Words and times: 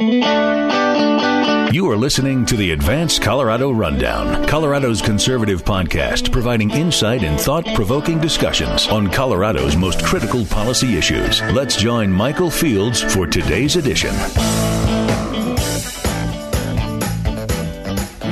You 0.00 1.90
are 1.90 1.96
listening 1.96 2.46
to 2.46 2.56
the 2.56 2.70
Advance 2.70 3.18
Colorado 3.18 3.72
Rundown, 3.72 4.46
Colorado's 4.46 5.02
conservative 5.02 5.64
podcast, 5.64 6.30
providing 6.30 6.70
insight 6.70 7.24
and 7.24 7.38
thought 7.40 7.66
provoking 7.74 8.20
discussions 8.20 8.86
on 8.86 9.10
Colorado's 9.10 9.74
most 9.74 10.04
critical 10.04 10.44
policy 10.46 10.96
issues. 10.96 11.42
Let's 11.50 11.76
join 11.76 12.12
Michael 12.12 12.48
Fields 12.48 13.02
for 13.02 13.26
today's 13.26 13.74
edition. 13.74 14.14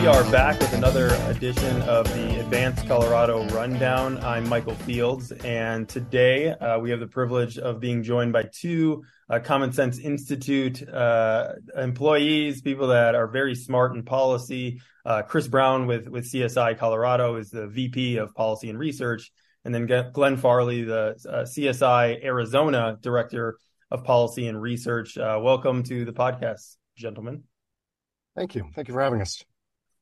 We 0.06 0.12
are 0.12 0.30
back 0.30 0.60
with 0.60 0.72
another 0.72 1.08
edition 1.26 1.82
of 1.82 2.06
the 2.14 2.38
Advance 2.38 2.80
Colorado 2.84 3.44
Rundown. 3.48 4.18
I'm 4.18 4.48
Michael 4.48 4.76
Fields, 4.76 5.32
and 5.32 5.88
today 5.88 6.50
uh, 6.50 6.78
we 6.78 6.90
have 6.90 7.00
the 7.00 7.08
privilege 7.08 7.58
of 7.58 7.80
being 7.80 8.04
joined 8.04 8.32
by 8.32 8.44
two 8.44 9.02
uh, 9.28 9.40
Common 9.40 9.72
Sense 9.72 9.98
Institute 9.98 10.88
uh, 10.88 11.54
employees, 11.76 12.62
people 12.62 12.86
that 12.86 13.16
are 13.16 13.26
very 13.26 13.56
smart 13.56 13.96
in 13.96 14.04
policy. 14.04 14.80
Uh, 15.04 15.22
Chris 15.22 15.48
Brown 15.48 15.88
with, 15.88 16.06
with 16.06 16.30
CSI 16.30 16.78
Colorado 16.78 17.34
is 17.34 17.50
the 17.50 17.66
VP 17.66 18.18
of 18.18 18.32
Policy 18.32 18.70
and 18.70 18.78
Research, 18.78 19.32
and 19.64 19.74
then 19.74 19.86
Glenn 20.12 20.36
Farley, 20.36 20.84
the 20.84 21.16
uh, 21.28 21.42
CSI 21.42 22.24
Arizona 22.24 22.96
Director 23.00 23.58
of 23.90 24.04
Policy 24.04 24.46
and 24.46 24.62
Research. 24.62 25.18
Uh, 25.18 25.40
welcome 25.42 25.82
to 25.82 26.04
the 26.04 26.12
podcast, 26.12 26.76
gentlemen. 26.96 27.42
Thank 28.36 28.54
you. 28.54 28.70
Thank 28.72 28.86
you 28.86 28.94
for 28.94 29.00
having 29.00 29.20
us. 29.20 29.42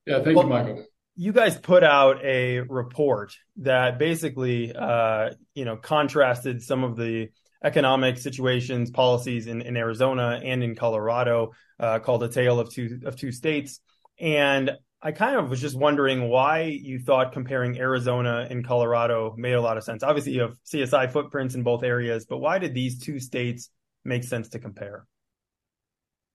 Yeah, 0.06 0.22
thank 0.22 0.36
well, 0.36 0.46
you, 0.46 0.50
Michael. 0.50 0.84
You 1.16 1.32
guys 1.32 1.56
put 1.56 1.84
out 1.84 2.24
a 2.24 2.60
report 2.60 3.34
that 3.58 3.98
basically, 3.98 4.74
uh, 4.74 5.30
you 5.54 5.64
know, 5.64 5.76
contrasted 5.76 6.62
some 6.62 6.82
of 6.82 6.96
the 6.96 7.28
economic 7.62 8.18
situations, 8.18 8.90
policies 8.90 9.46
in, 9.46 9.62
in 9.62 9.76
Arizona 9.76 10.40
and 10.44 10.62
in 10.62 10.74
Colorado, 10.74 11.52
uh, 11.78 12.00
called 12.00 12.22
"A 12.22 12.28
Tale 12.28 12.58
of 12.58 12.70
Two 12.70 13.00
of 13.04 13.16
Two 13.16 13.32
States." 13.32 13.80
And 14.18 14.72
I 15.00 15.12
kind 15.12 15.36
of 15.36 15.50
was 15.50 15.60
just 15.60 15.76
wondering 15.76 16.28
why 16.28 16.62
you 16.62 16.98
thought 16.98 17.32
comparing 17.32 17.78
Arizona 17.78 18.46
and 18.48 18.66
Colorado 18.66 19.34
made 19.36 19.52
a 19.52 19.60
lot 19.60 19.76
of 19.76 19.84
sense. 19.84 20.02
Obviously, 20.02 20.32
you 20.32 20.40
have 20.40 20.56
CSI 20.64 21.12
footprints 21.12 21.54
in 21.54 21.62
both 21.62 21.82
areas, 21.82 22.26
but 22.26 22.38
why 22.38 22.58
did 22.58 22.74
these 22.74 22.98
two 22.98 23.20
states 23.20 23.68
make 24.04 24.24
sense 24.24 24.48
to 24.50 24.58
compare? 24.58 25.06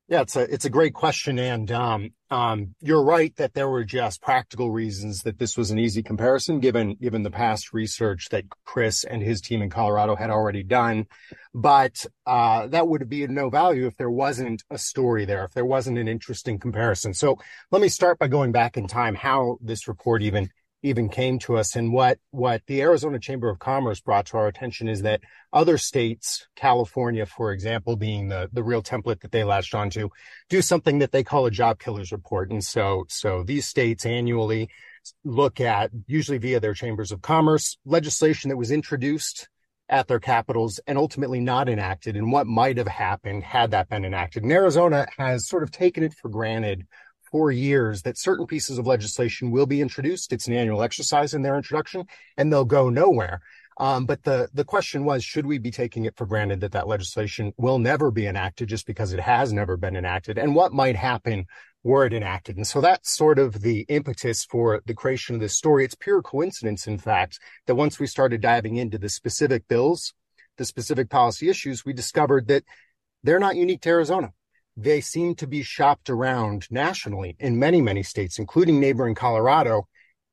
Yeah, 0.09 0.21
it's 0.21 0.35
a 0.35 0.51
it's 0.51 0.65
a 0.65 0.71
great 0.71 0.95
question, 0.95 1.37
and 1.37 1.71
um, 1.71 2.09
um, 2.31 2.73
you're 2.81 3.03
right 3.03 3.35
that 3.35 3.53
there 3.53 3.69
were 3.69 3.83
just 3.83 4.23
practical 4.23 4.71
reasons 4.71 5.21
that 5.21 5.37
this 5.37 5.55
was 5.55 5.69
an 5.69 5.77
easy 5.77 6.01
comparison, 6.01 6.59
given 6.59 6.95
given 6.95 7.21
the 7.21 7.29
past 7.29 7.73
research 7.73 8.29
that 8.29 8.45
Chris 8.65 9.03
and 9.03 9.21
his 9.21 9.39
team 9.39 9.61
in 9.61 9.69
Colorado 9.69 10.15
had 10.15 10.31
already 10.31 10.63
done. 10.63 11.05
But 11.53 12.07
uh, 12.25 12.65
that 12.69 12.87
would 12.87 13.07
be 13.07 13.23
of 13.23 13.29
no 13.29 13.51
value 13.51 13.85
if 13.85 13.97
there 13.97 14.09
wasn't 14.09 14.63
a 14.71 14.79
story 14.79 15.25
there, 15.25 15.45
if 15.45 15.51
there 15.51 15.63
wasn't 15.63 15.99
an 15.99 16.07
interesting 16.07 16.57
comparison. 16.57 17.13
So 17.13 17.37
let 17.69 17.79
me 17.79 17.87
start 17.87 18.17
by 18.17 18.29
going 18.29 18.51
back 18.51 18.77
in 18.77 18.87
time, 18.87 19.13
how 19.13 19.59
this 19.61 19.87
report 19.87 20.23
even 20.23 20.49
even 20.81 21.09
came 21.09 21.39
to 21.39 21.57
us. 21.57 21.75
And 21.75 21.91
what, 21.91 22.19
what 22.31 22.61
the 22.67 22.81
Arizona 22.81 23.19
Chamber 23.19 23.49
of 23.49 23.59
Commerce 23.59 23.99
brought 23.99 24.27
to 24.27 24.37
our 24.37 24.47
attention 24.47 24.87
is 24.87 25.01
that 25.01 25.21
other 25.51 25.77
states, 25.77 26.47
California, 26.55 27.25
for 27.25 27.51
example, 27.51 27.95
being 27.95 28.29
the, 28.29 28.49
the 28.53 28.63
real 28.63 28.81
template 28.81 29.21
that 29.21 29.31
they 29.31 29.43
latched 29.43 29.75
onto, 29.75 30.09
do 30.49 30.61
something 30.61 30.99
that 30.99 31.11
they 31.11 31.23
call 31.23 31.45
a 31.45 31.51
job 31.51 31.79
killers 31.79 32.11
report. 32.11 32.51
And 32.51 32.63
so, 32.63 33.05
so 33.09 33.43
these 33.43 33.67
states 33.67 34.05
annually 34.05 34.69
look 35.23 35.59
at, 35.59 35.91
usually 36.07 36.37
via 36.37 36.59
their 36.59 36.73
chambers 36.73 37.11
of 37.11 37.21
commerce, 37.21 37.77
legislation 37.85 38.49
that 38.49 38.57
was 38.57 38.71
introduced 38.71 39.49
at 39.89 40.07
their 40.07 40.19
capitals 40.19 40.79
and 40.87 40.97
ultimately 40.97 41.39
not 41.39 41.67
enacted 41.67 42.15
and 42.15 42.31
what 42.31 42.45
might 42.45 42.77
have 42.77 42.87
happened 42.87 43.43
had 43.43 43.71
that 43.71 43.89
been 43.89 44.05
enacted. 44.05 44.43
And 44.43 44.51
Arizona 44.51 45.07
has 45.17 45.47
sort 45.47 45.63
of 45.63 45.71
taken 45.71 46.03
it 46.03 46.13
for 46.13 46.29
granted 46.29 46.85
for 47.31 47.51
years 47.51 48.01
that 48.03 48.17
certain 48.17 48.45
pieces 48.45 48.77
of 48.77 48.87
legislation 48.87 49.51
will 49.51 49.65
be 49.65 49.81
introduced. 49.81 50.33
It's 50.33 50.47
an 50.47 50.53
annual 50.53 50.81
exercise 50.81 51.33
in 51.33 51.41
their 51.41 51.55
introduction 51.55 52.05
and 52.37 52.51
they'll 52.51 52.65
go 52.65 52.89
nowhere. 52.89 53.41
Um, 53.79 54.05
but 54.05 54.23
the, 54.23 54.49
the 54.53 54.65
question 54.65 55.05
was, 55.05 55.23
should 55.23 55.45
we 55.45 55.57
be 55.57 55.71
taking 55.71 56.03
it 56.03 56.17
for 56.17 56.25
granted 56.25 56.59
that 56.61 56.73
that 56.73 56.87
legislation 56.87 57.53
will 57.57 57.79
never 57.79 58.11
be 58.11 58.27
enacted 58.27 58.67
just 58.67 58.85
because 58.85 59.13
it 59.13 59.21
has 59.21 59.53
never 59.53 59.77
been 59.77 59.95
enacted? 59.95 60.37
And 60.37 60.53
what 60.53 60.73
might 60.73 60.97
happen 60.97 61.45
were 61.81 62.05
it 62.05 62.11
enacted? 62.11 62.57
And 62.57 62.67
so 62.67 62.81
that's 62.81 63.15
sort 63.15 63.39
of 63.39 63.61
the 63.61 63.85
impetus 63.87 64.43
for 64.43 64.81
the 64.85 64.93
creation 64.93 65.35
of 65.35 65.41
this 65.41 65.55
story. 65.55 65.85
It's 65.85 65.95
pure 65.95 66.21
coincidence, 66.21 66.87
in 66.87 66.97
fact, 66.97 67.39
that 67.67 67.75
once 67.75 67.99
we 67.99 68.07
started 68.07 68.41
diving 68.41 68.75
into 68.75 68.97
the 68.97 69.07
specific 69.07 69.65
bills, 69.69 70.13
the 70.57 70.65
specific 70.65 71.09
policy 71.09 71.47
issues, 71.49 71.85
we 71.85 71.93
discovered 71.93 72.49
that 72.49 72.65
they're 73.23 73.39
not 73.39 73.55
unique 73.55 73.81
to 73.81 73.89
Arizona 73.89 74.33
they 74.81 75.01
seem 75.01 75.35
to 75.35 75.47
be 75.47 75.61
shopped 75.61 76.09
around 76.09 76.67
nationally 76.71 77.35
in 77.39 77.59
many, 77.59 77.81
many 77.81 78.03
states, 78.03 78.39
including 78.39 78.79
neighboring 78.79 79.15
Colorado. 79.15 79.87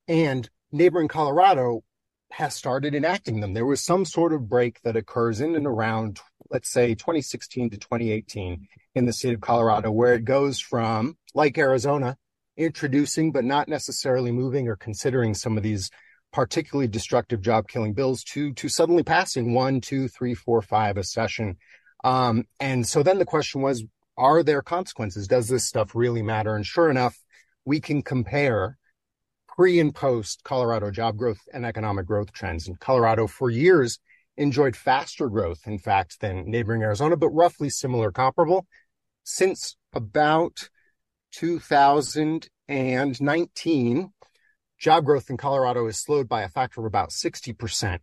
And 0.07 0.49
neighboring 0.71 1.09
Colorado 1.09 1.83
has 2.31 2.55
started 2.55 2.95
enacting 2.95 3.41
them. 3.41 3.55
There 3.55 3.67
was 3.67 3.83
some 3.83 4.05
sort 4.05 4.33
of 4.33 4.49
break 4.49 4.81
that 4.83 4.97
occurs 4.97 5.41
in 5.41 5.57
and 5.57 5.67
around, 5.67 6.21
let's 6.51 6.71
say, 6.71 6.95
2016 6.95 7.71
to 7.71 7.77
2018 7.77 8.69
in 8.95 9.07
the 9.07 9.13
state 9.13 9.35
of 9.35 9.41
Colorado, 9.41 9.91
where 9.91 10.15
it 10.15 10.25
goes 10.25 10.61
from, 10.61 11.17
like 11.35 11.59
Arizona, 11.59 12.17
introducing 12.57 13.33
but 13.33 13.45
not 13.45 13.69
necessarily 13.69 14.33
moving 14.33 14.69
or 14.69 14.77
considering 14.77 15.35
some 15.35 15.57
of 15.57 15.63
these 15.63 15.91
particularly 16.33 16.89
destructive 16.89 17.41
job 17.41 17.69
killing 17.69 17.95
bills 17.95 18.23
to 18.23 18.53
to 18.55 18.69
suddenly 18.69 19.03
passing 19.03 19.55
one, 19.55 19.81
two, 19.81 20.09
three, 20.09 20.35
four, 20.35 20.61
five 20.63 20.97
a 20.97 21.05
session. 21.05 21.57
Um, 22.05 22.45
and 22.61 22.87
so 22.87 23.03
then 23.03 23.19
the 23.19 23.25
question 23.25 23.63
was, 23.63 23.85
are 24.17 24.43
there 24.43 24.63
consequences? 24.63 25.29
Does 25.29 25.49
this 25.49 25.65
stuff 25.65 25.95
really 25.95 26.23
matter? 26.23 26.57
And 26.57 26.67
sure 26.67 26.91
enough, 26.91 27.19
we 27.65 27.81
can 27.81 28.03
compare 28.03 28.77
pre 29.49 29.81
and 29.81 29.95
post 29.95 30.43
Colorado 30.45 30.91
job 30.91 31.17
growth 31.17 31.41
and 31.53 31.65
economic 31.65 32.07
growth 32.07 32.33
trends. 32.33 32.69
And 32.69 32.79
Colorado 32.81 33.27
for 33.27 33.51
years 33.51 33.99
enjoyed 34.37 34.77
faster 34.77 35.29
growth, 35.29 35.67
in 35.67 35.79
fact, 35.79 36.21
than 36.21 36.49
neighboring 36.51 36.83
Arizona, 36.83 37.17
but 37.17 37.31
roughly 37.31 37.71
similar 37.71 38.13
comparable. 38.13 38.67
Since 39.25 39.77
about 39.93 40.69
2019, 41.33 44.13
job 44.79 45.05
growth 45.05 45.31
in 45.31 45.37
Colorado 45.37 45.87
has 45.87 45.99
slowed 45.99 46.29
by 46.29 46.43
a 46.43 46.49
factor 46.49 46.81
of 46.81 46.87
about 46.87 47.11
60% 47.11 47.99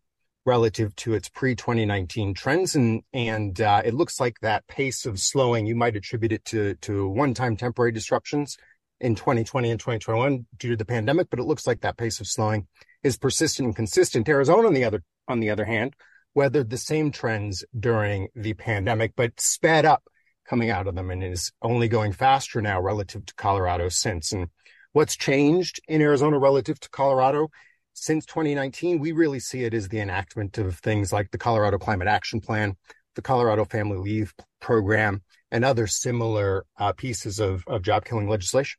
relative 0.46 0.96
to 0.98 1.14
its 1.14 1.30
pre-2019 1.30 2.36
trends. 2.36 2.76
And, 2.76 3.62
uh, 3.62 3.82
it 3.86 3.94
looks 3.94 4.20
like 4.20 4.40
that 4.42 4.68
pace 4.68 5.06
of 5.06 5.20
slowing, 5.20 5.66
you 5.66 5.76
might 5.76 5.96
attribute 5.96 6.32
it 6.32 6.46
to, 6.46 6.76
to 6.76 7.08
one-time 7.08 7.56
temporary 7.56 7.92
disruptions 7.92 8.58
in 9.00 9.16
2020 9.16 9.72
and 9.72 9.80
2021 9.80 10.46
due 10.58 10.70
to 10.72 10.78
the 10.78 10.86
pandemic, 10.86 11.30
but 11.30 11.40
it 11.40 11.44
looks 11.44 11.68
like 11.68 11.82
that 11.82 11.98
pace 11.98 12.20
of 12.20 12.28
slowing 12.28 12.68
is 13.04 13.18
persistent 13.18 13.68
and 13.68 13.76
consistent. 13.76 14.30
Arizona, 14.30 14.68
on 14.68 14.74
the 14.74 14.86
other, 14.86 15.04
on 15.28 15.40
the 15.40 15.50
other 15.50 15.66
hand, 15.66 15.96
weathered 16.34 16.70
the 16.70 16.78
same 16.78 17.12
trends 17.12 17.64
during 17.78 18.30
the 18.36 18.54
pandemic, 18.54 19.14
but 19.16 19.40
sped 19.40 19.86
up 19.86 20.04
coming 20.48 20.70
out 20.70 20.88
of 20.88 20.96
them 20.96 21.10
and 21.10 21.24
is 21.24 21.52
only 21.62 21.88
going 21.88 22.12
faster 22.12 22.62
now 22.62 22.82
relative 22.82 23.26
to 23.26 23.34
Colorado 23.36 23.90
since. 23.90 24.32
And 24.32 24.48
what's 24.94 25.16
changed 25.16 25.80
in 25.88 26.02
Arizona 26.02 26.40
relative 26.40 26.80
to 26.80 26.90
Colorado 26.90 27.50
since 27.94 28.26
2019, 28.26 29.00
we 29.00 29.12
really 29.12 29.40
see 29.40 29.64
it 29.64 29.74
as 29.74 29.88
the 29.88 30.00
enactment 30.00 30.58
of 30.58 30.78
things 30.80 31.14
like 31.14 31.32
the 31.32 31.38
Colorado 31.38 31.78
Climate 31.78 32.08
Action 32.08 32.42
Plan, 32.42 32.76
the 33.16 33.22
Colorado 33.22 33.66
Family 33.66 33.98
Leave 33.98 34.34
Program, 34.60 35.22
and 35.52 35.64
other 35.64 35.88
similar 35.88 36.66
uh, 36.78 36.94
pieces 36.94 37.40
of, 37.40 37.64
of 37.68 37.84
job 37.84 38.06
killing 38.06 38.28
legislation. 38.28 38.78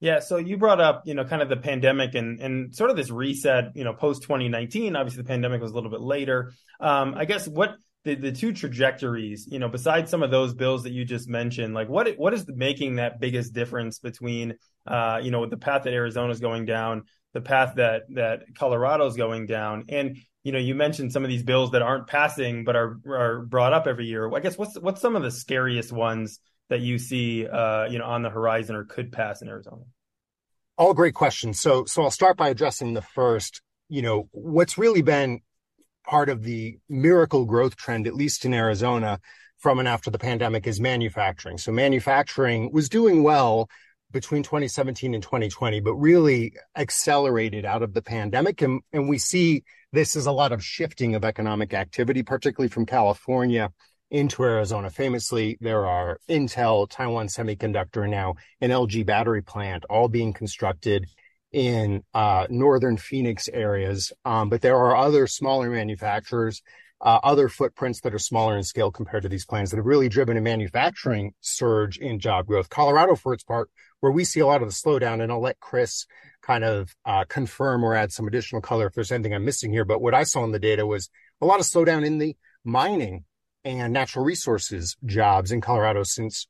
Yeah, 0.00 0.20
so 0.20 0.36
you 0.36 0.58
brought 0.58 0.80
up, 0.80 1.02
you 1.06 1.14
know, 1.14 1.24
kind 1.24 1.42
of 1.42 1.48
the 1.48 1.56
pandemic 1.56 2.14
and 2.14 2.40
and 2.40 2.74
sort 2.74 2.90
of 2.90 2.96
this 2.96 3.10
reset, 3.10 3.72
you 3.74 3.82
know, 3.82 3.92
post 3.92 4.22
2019. 4.22 4.94
Obviously, 4.94 5.22
the 5.22 5.28
pandemic 5.28 5.60
was 5.60 5.72
a 5.72 5.74
little 5.74 5.90
bit 5.90 6.00
later. 6.00 6.52
Um, 6.78 7.14
I 7.16 7.24
guess 7.24 7.48
what 7.48 7.74
the, 8.04 8.14
the 8.14 8.30
two 8.30 8.52
trajectories, 8.52 9.48
you 9.50 9.58
know, 9.58 9.68
besides 9.68 10.08
some 10.08 10.22
of 10.22 10.30
those 10.30 10.54
bills 10.54 10.84
that 10.84 10.92
you 10.92 11.04
just 11.04 11.28
mentioned, 11.28 11.74
like 11.74 11.88
what 11.88 12.16
what 12.16 12.32
is 12.32 12.46
making 12.48 12.96
that 12.96 13.18
biggest 13.18 13.52
difference 13.52 13.98
between, 13.98 14.54
uh, 14.86 15.18
you 15.20 15.32
know, 15.32 15.46
the 15.46 15.56
path 15.56 15.82
that 15.82 15.92
Arizona 15.92 16.30
is 16.30 16.38
going 16.38 16.64
down 16.64 17.04
the 17.34 17.40
path 17.40 17.74
that 17.76 18.02
that 18.10 18.54
Colorado's 18.56 19.16
going 19.16 19.46
down. 19.46 19.84
And 19.88 20.16
you 20.44 20.52
know, 20.52 20.58
you 20.58 20.74
mentioned 20.74 21.12
some 21.12 21.24
of 21.24 21.30
these 21.30 21.42
bills 21.42 21.72
that 21.72 21.82
aren't 21.82 22.06
passing 22.06 22.64
but 22.64 22.76
are 22.76 22.98
are 23.06 23.40
brought 23.42 23.72
up 23.72 23.86
every 23.86 24.06
year. 24.06 24.34
I 24.34 24.40
guess 24.40 24.56
what's 24.56 24.78
what's 24.78 25.00
some 25.00 25.16
of 25.16 25.22
the 25.22 25.30
scariest 25.30 25.92
ones 25.92 26.40
that 26.68 26.80
you 26.80 26.98
see, 26.98 27.46
uh, 27.46 27.86
you 27.86 27.98
know, 27.98 28.04
on 28.04 28.22
the 28.22 28.30
horizon 28.30 28.76
or 28.76 28.84
could 28.84 29.12
pass 29.12 29.42
in 29.42 29.48
Arizona? 29.48 29.82
All 30.76 30.94
great 30.94 31.14
questions. 31.14 31.58
So, 31.58 31.84
so 31.86 32.02
I'll 32.02 32.10
start 32.10 32.36
by 32.36 32.50
addressing 32.50 32.94
the 32.94 33.02
first. 33.02 33.62
You 33.88 34.02
know, 34.02 34.28
what's 34.32 34.78
really 34.78 35.02
been 35.02 35.40
part 36.06 36.28
of 36.28 36.42
the 36.42 36.78
miracle 36.88 37.46
growth 37.46 37.76
trend, 37.76 38.06
at 38.06 38.14
least 38.14 38.44
in 38.44 38.54
Arizona, 38.54 39.18
from 39.58 39.78
and 39.78 39.88
after 39.88 40.10
the 40.10 40.18
pandemic, 40.18 40.66
is 40.66 40.80
manufacturing. 40.80 41.58
So, 41.58 41.72
manufacturing 41.72 42.70
was 42.72 42.88
doing 42.88 43.22
well 43.22 43.68
between 44.12 44.42
2017 44.42 45.14
and 45.14 45.22
2020, 45.22 45.80
but 45.80 45.94
really 45.94 46.52
accelerated 46.76 47.64
out 47.64 47.82
of 47.82 47.92
the 47.92 48.02
pandemic. 48.02 48.62
And, 48.62 48.80
and 48.92 49.08
we 49.08 49.18
see 49.18 49.64
this 49.92 50.16
as 50.16 50.26
a 50.26 50.32
lot 50.32 50.52
of 50.52 50.64
shifting 50.64 51.14
of 51.14 51.24
economic 51.24 51.74
activity, 51.74 52.22
particularly 52.22 52.68
from 52.68 52.86
California 52.86 53.70
into 54.10 54.42
Arizona. 54.42 54.90
Famously, 54.90 55.58
there 55.60 55.86
are 55.86 56.18
Intel, 56.28 56.88
Taiwan 56.88 57.26
Semiconductor, 57.26 58.08
now 58.08 58.34
an 58.60 58.70
LG 58.70 59.04
battery 59.04 59.42
plant 59.42 59.84
all 59.90 60.08
being 60.08 60.32
constructed 60.32 61.06
in 61.52 62.02
uh, 62.14 62.46
northern 62.50 62.96
Phoenix 62.96 63.48
areas. 63.48 64.12
Um, 64.24 64.48
but 64.48 64.60
there 64.60 64.76
are 64.76 64.96
other 64.96 65.26
smaller 65.26 65.70
manufacturers, 65.70 66.62
uh, 67.00 67.20
other 67.22 67.48
footprints 67.48 68.00
that 68.02 68.14
are 68.14 68.18
smaller 68.18 68.56
in 68.56 68.62
scale 68.62 68.90
compared 68.90 69.22
to 69.22 69.28
these 69.28 69.46
plants 69.46 69.70
that 69.70 69.76
have 69.76 69.86
really 69.86 70.08
driven 70.08 70.36
a 70.36 70.40
manufacturing 70.40 71.32
surge 71.40 71.98
in 71.98 72.18
job 72.18 72.46
growth. 72.46 72.68
Colorado, 72.68 73.14
for 73.14 73.32
its 73.32 73.44
part, 73.44 73.70
where 74.00 74.12
we 74.12 74.24
see 74.24 74.40
a 74.40 74.46
lot 74.46 74.62
of 74.62 74.68
the 74.68 74.74
slowdown, 74.74 75.22
and 75.22 75.30
I'll 75.32 75.40
let 75.40 75.60
Chris 75.60 76.06
kind 76.42 76.64
of 76.64 76.94
uh, 77.04 77.24
confirm 77.28 77.84
or 77.84 77.94
add 77.94 78.12
some 78.12 78.26
additional 78.26 78.62
color 78.62 78.86
if 78.86 78.94
there's 78.94 79.12
anything 79.12 79.34
I'm 79.34 79.44
missing 79.44 79.72
here. 79.72 79.84
But 79.84 80.00
what 80.00 80.14
I 80.14 80.22
saw 80.22 80.44
in 80.44 80.52
the 80.52 80.58
data 80.58 80.86
was 80.86 81.10
a 81.40 81.46
lot 81.46 81.60
of 81.60 81.66
slowdown 81.66 82.06
in 82.06 82.18
the 82.18 82.36
mining 82.64 83.24
and 83.64 83.92
natural 83.92 84.24
resources 84.24 84.96
jobs 85.04 85.52
in 85.52 85.60
Colorado 85.60 86.02
since 86.02 86.46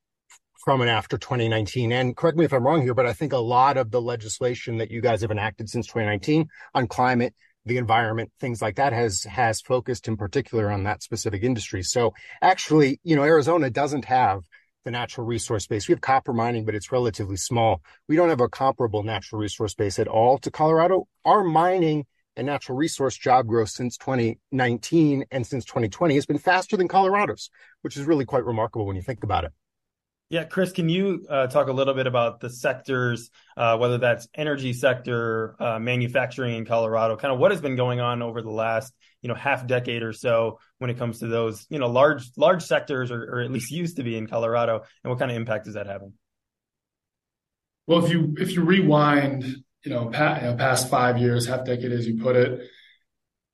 from 0.64 0.80
and 0.80 0.90
after 0.90 1.16
2019. 1.16 1.92
And 1.92 2.16
correct 2.16 2.36
me 2.36 2.44
if 2.44 2.52
I'm 2.52 2.66
wrong 2.66 2.82
here, 2.82 2.94
but 2.94 3.06
I 3.06 3.12
think 3.12 3.32
a 3.32 3.38
lot 3.38 3.76
of 3.76 3.90
the 3.90 4.00
legislation 4.00 4.78
that 4.78 4.90
you 4.90 5.00
guys 5.00 5.22
have 5.22 5.30
enacted 5.30 5.70
since 5.70 5.86
2019 5.86 6.46
on 6.74 6.86
climate, 6.86 7.34
the 7.64 7.78
environment, 7.78 8.32
things 8.40 8.60
like 8.60 8.76
that 8.76 8.92
has 8.92 9.24
has 9.24 9.60
focused 9.60 10.08
in 10.08 10.16
particular 10.16 10.70
on 10.70 10.84
that 10.84 11.02
specific 11.02 11.42
industry. 11.42 11.82
So 11.82 12.12
actually, 12.42 13.00
you 13.02 13.16
know, 13.16 13.24
Arizona 13.24 13.70
doesn't 13.70 14.04
have 14.06 14.40
the 14.88 14.92
natural 14.92 15.26
resource 15.26 15.66
base. 15.66 15.86
We 15.86 15.92
have 15.92 16.00
copper 16.00 16.32
mining, 16.32 16.64
but 16.64 16.74
it's 16.74 16.90
relatively 16.90 17.36
small. 17.36 17.82
We 18.08 18.16
don't 18.16 18.30
have 18.30 18.40
a 18.40 18.48
comparable 18.48 19.02
natural 19.02 19.38
resource 19.38 19.74
base 19.74 19.98
at 19.98 20.08
all 20.08 20.38
to 20.38 20.50
Colorado. 20.50 21.06
Our 21.26 21.44
mining 21.44 22.06
and 22.36 22.46
natural 22.46 22.78
resource 22.78 23.14
job 23.14 23.46
growth 23.46 23.68
since 23.68 23.98
2019 23.98 25.26
and 25.30 25.46
since 25.46 25.66
2020 25.66 26.14
has 26.14 26.24
been 26.24 26.38
faster 26.38 26.78
than 26.78 26.88
Colorado's, 26.88 27.50
which 27.82 27.98
is 27.98 28.06
really 28.06 28.24
quite 28.24 28.46
remarkable 28.46 28.86
when 28.86 28.96
you 28.96 29.02
think 29.02 29.22
about 29.24 29.44
it. 29.44 29.52
Yeah, 30.30 30.44
Chris, 30.44 30.72
can 30.72 30.88
you 30.88 31.26
uh, 31.28 31.48
talk 31.48 31.68
a 31.68 31.72
little 31.72 31.94
bit 31.94 32.06
about 32.06 32.40
the 32.40 32.48
sectors, 32.48 33.30
uh, 33.58 33.76
whether 33.76 33.98
that's 33.98 34.26
energy 34.34 34.72
sector, 34.72 35.54
uh, 35.60 35.78
manufacturing 35.78 36.54
in 36.54 36.64
Colorado, 36.64 37.16
kind 37.16 37.32
of 37.32 37.38
what 37.38 37.50
has 37.50 37.60
been 37.60 37.76
going 37.76 38.00
on 38.00 38.22
over 38.22 38.40
the 38.40 38.50
last, 38.50 38.94
you 39.22 39.28
know, 39.28 39.34
half 39.34 39.66
decade 39.66 40.02
or 40.02 40.12
so 40.12 40.58
when 40.78 40.90
it 40.90 40.98
comes 40.98 41.20
to 41.20 41.26
those, 41.26 41.66
you 41.70 41.78
know, 41.78 41.88
large 41.88 42.30
large 42.36 42.62
sectors, 42.62 43.10
or, 43.10 43.22
or 43.22 43.40
at 43.40 43.50
least 43.50 43.70
used 43.70 43.96
to 43.96 44.02
be 44.02 44.16
in 44.16 44.26
Colorado, 44.26 44.84
and 45.02 45.10
what 45.10 45.18
kind 45.18 45.30
of 45.30 45.36
impact 45.36 45.66
is 45.66 45.74
that 45.74 45.86
having? 45.86 46.12
Well, 47.86 48.04
if 48.04 48.10
you 48.10 48.34
if 48.38 48.52
you 48.52 48.62
rewind, 48.62 49.44
you 49.84 49.90
know, 49.90 50.06
past, 50.06 50.42
you 50.42 50.48
know, 50.48 50.56
past 50.56 50.90
five 50.90 51.18
years, 51.18 51.46
half 51.46 51.64
decade, 51.64 51.92
as 51.92 52.06
you 52.06 52.22
put 52.22 52.36
it, 52.36 52.68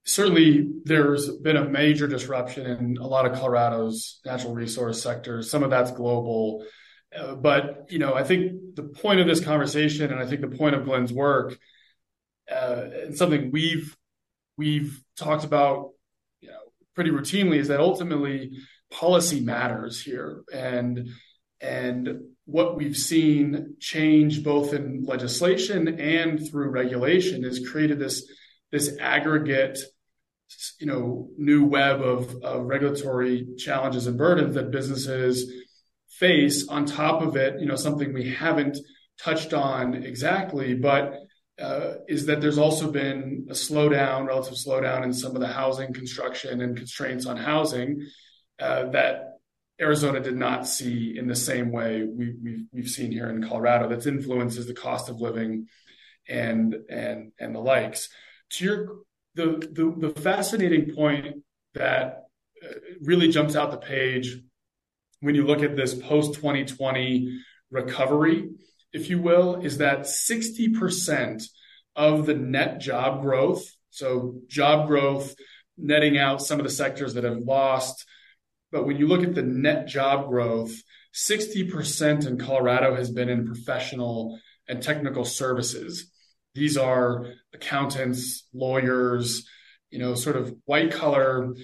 certainly 0.05 0.71
there's 0.85 1.31
been 1.39 1.57
a 1.57 1.65
major 1.65 2.07
disruption 2.07 2.67
in 2.67 2.97
a 2.99 3.07
lot 3.07 3.27
of 3.27 3.39
Colorado's 3.39 4.21
natural 4.25 4.55
resource 4.55 5.03
sectors. 5.03 5.51
Some 5.51 5.63
of 5.63 5.71
that's 5.71 5.93
global. 5.93 6.65
Uh, 7.17 7.37
but, 7.37 7.87
you 7.91 7.99
know, 8.01 8.13
I 8.15 8.25
think 8.25 8.75
the 8.75 8.83
point 8.83 9.21
of 9.21 9.27
this 9.27 9.43
conversation 9.43 10.11
and 10.11 10.21
I 10.21 10.27
think 10.27 10.41
the 10.41 10.57
point 10.57 10.75
of 10.75 10.85
Glenn's 10.85 11.13
work 11.13 11.57
uh, 12.51 12.87
and 13.05 13.17
something 13.17 13.51
we've 13.53 13.97
we've 14.57 15.03
talked 15.17 15.45
about 15.45 15.91
you 16.41 16.51
know, 16.51 16.59
pretty 16.95 17.11
routinely 17.11 17.59
is 17.59 17.69
that 17.69 17.81
ultimately 17.81 18.53
policy 18.91 19.41
matters 19.41 20.01
here. 20.01 20.45
And 20.53 21.09
and 21.61 22.21
what 22.47 22.77
we've 22.77 22.97
seen 22.97 23.77
change 23.81 24.45
both 24.45 24.75
in 24.75 25.05
legislation 25.05 26.01
and 26.01 26.49
through 26.51 26.69
regulation 26.69 27.43
has 27.45 27.67
created 27.67 27.99
this 27.99 28.31
this 28.71 28.97
aggregate 29.01 29.79
you 30.79 30.87
know 30.87 31.29
new 31.39 31.65
web 31.65 32.03
of, 32.03 32.35
of 32.43 32.67
regulatory 32.67 33.47
challenges 33.57 34.07
and 34.07 34.19
burdens 34.19 34.55
that 34.55 34.71
businesses 34.71 35.51
face 36.11 36.69
on 36.69 36.85
top 36.85 37.23
of 37.23 37.37
it 37.37 37.61
you 37.61 37.67
know 37.67 37.77
something 37.77 38.13
we 38.13 38.29
haven't 38.31 38.77
touched 39.19 39.55
on 39.55 39.95
exactly 39.95 40.75
but 40.75 41.15
is 41.59 42.27
that 42.27 42.41
there's 42.41 42.59
also 42.59 42.91
been 42.91 43.47
a 43.49 43.53
slowdown 43.53 44.27
relative 44.27 44.55
slowdown 44.55 45.05
in 45.05 45.13
some 45.13 45.35
of 45.35 45.41
the 45.41 45.47
housing 45.47 45.93
construction 45.93 46.61
and 46.61 46.77
constraints 46.77 47.27
on 47.27 47.37
housing 47.37 48.05
uh, 48.59 48.87
that 48.91 49.35
Arizona 49.81 50.21
did 50.21 50.37
not 50.37 50.69
see 50.69 51.17
in 51.19 51.27
the 51.27 51.35
same 51.35 51.73
way 51.73 52.05
we, 52.05 52.67
we've, 52.73 52.89
seen 52.89 53.11
here 53.11 53.29
in 53.29 53.43
Colorado 53.43 53.89
that 53.89 54.07
influences 54.07 54.67
the 54.67 54.75
cost 54.75 55.09
of 55.09 55.21
living 55.21 55.67
and 56.29 56.77
and 56.89 57.33
and 57.39 57.55
the 57.55 57.61
likes. 57.61 58.09
To 58.51 58.65
your 58.65 58.89
the, 59.35 60.15
fascinating 60.23 60.95
point 60.95 61.43
that 61.75 62.25
uh, 62.63 62.69
really 63.03 63.29
jumps 63.29 63.57
out 63.57 63.73
the 63.73 63.79
page 63.79 64.39
when 65.21 65.35
you 65.35 65.45
look 65.45 65.63
at 65.63 65.75
this 65.75 65.95
post 65.95 66.35
2020 66.35 67.41
recovery, 67.71 68.51
if 68.95 69.11
you 69.11 69.21
will, 69.21 69.57
is 69.57 69.79
that 69.79 70.03
60% 70.03 71.43
of 71.97 72.27
the 72.27 72.35
net 72.35 72.81
job 72.81 73.23
growth, 73.23 73.65
so 73.91 74.37
job 74.47 74.87
growth 74.87 75.35
netting 75.77 76.17
out 76.17 76.41
some 76.41 76.61
of 76.61 76.65
the 76.65 76.71
sectors 76.71 77.15
that 77.15 77.25
have 77.25 77.39
lost. 77.39 78.07
But 78.71 78.87
when 78.87 78.97
you 78.97 79.09
look 79.09 79.25
at 79.25 79.35
the 79.35 79.43
net 79.43 79.89
job 79.89 80.29
growth, 80.29 80.73
60% 81.13 82.27
in 82.27 82.39
Colorado 82.39 82.95
has 82.95 83.11
been 83.11 83.29
in 83.29 83.47
professional 83.47 84.39
and 84.69 84.83
technical 84.83 85.25
services. 85.25 86.11
These 86.55 86.77
are 86.77 87.27
accountants, 87.53 88.47
lawyers, 88.55 89.45
you 89.91 89.99
know, 89.99 90.15
sort 90.15 90.37
of 90.37 90.55
white 90.65 90.93
collar 90.93 91.55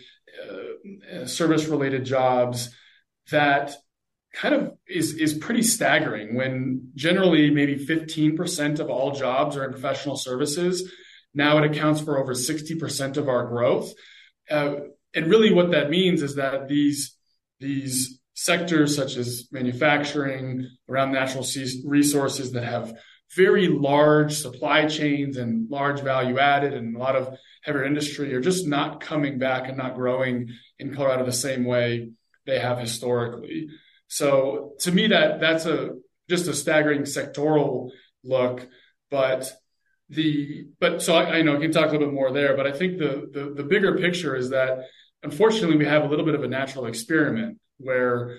uh, 1.12 1.26
service 1.26 1.66
related 1.66 2.04
jobs 2.04 2.74
that 3.30 3.74
kind 4.32 4.54
of 4.54 4.72
is 4.86 5.14
is 5.14 5.34
pretty 5.34 5.62
staggering 5.62 6.34
when 6.34 6.90
generally 6.94 7.50
maybe 7.50 7.84
15% 7.84 8.78
of 8.78 8.88
all 8.88 9.12
jobs 9.12 9.56
are 9.56 9.64
in 9.64 9.72
professional 9.72 10.16
services 10.16 10.92
now 11.34 11.58
it 11.58 11.64
accounts 11.64 12.00
for 12.00 12.18
over 12.18 12.32
60% 12.32 13.16
of 13.16 13.28
our 13.28 13.46
growth 13.46 13.92
uh, 14.50 14.74
and 15.14 15.26
really 15.26 15.52
what 15.52 15.72
that 15.72 15.90
means 15.90 16.22
is 16.22 16.36
that 16.36 16.68
these 16.68 17.16
these 17.58 18.20
sectors 18.34 18.96
such 18.96 19.16
as 19.16 19.48
manufacturing 19.52 20.66
around 20.88 21.12
natural 21.12 21.44
resources 21.84 22.52
that 22.52 22.64
have 22.64 22.94
very 23.36 23.68
large 23.68 24.34
supply 24.34 24.86
chains 24.86 25.36
and 25.36 25.70
large 25.70 26.00
value 26.00 26.38
added 26.38 26.72
and 26.72 26.96
a 26.96 26.98
lot 26.98 27.16
of 27.16 27.36
heavier 27.62 27.84
industry 27.84 28.34
are 28.34 28.40
just 28.40 28.66
not 28.66 29.00
coming 29.00 29.38
back 29.38 29.68
and 29.68 29.76
not 29.76 29.94
growing 29.94 30.48
in 30.78 30.94
Colorado 30.94 31.24
the 31.24 31.32
same 31.32 31.64
way 31.64 32.10
they 32.46 32.58
have 32.58 32.78
historically. 32.78 33.68
So 34.10 34.72
to 34.80 34.92
me, 34.92 35.06
that 35.06 35.40
that's 35.40 35.64
a 35.66 35.90
just 36.28 36.48
a 36.48 36.52
staggering 36.52 37.02
sectoral 37.02 37.90
look. 38.24 38.66
But 39.10 39.52
the 40.08 40.66
but 40.80 41.00
so 41.00 41.14
I, 41.14 41.38
I 41.38 41.42
know 41.42 41.56
I 41.56 41.60
can 41.60 41.72
talk 41.72 41.88
a 41.88 41.92
little 41.92 42.08
bit 42.08 42.14
more 42.14 42.32
there, 42.32 42.56
but 42.56 42.66
I 42.66 42.72
think 42.72 42.98
the, 42.98 43.30
the 43.32 43.54
the 43.56 43.62
bigger 43.62 43.96
picture 43.96 44.34
is 44.34 44.50
that 44.50 44.80
unfortunately 45.22 45.76
we 45.76 45.86
have 45.86 46.02
a 46.02 46.08
little 46.08 46.24
bit 46.24 46.34
of 46.34 46.42
a 46.42 46.48
natural 46.48 46.86
experiment 46.86 47.58
where 47.78 48.38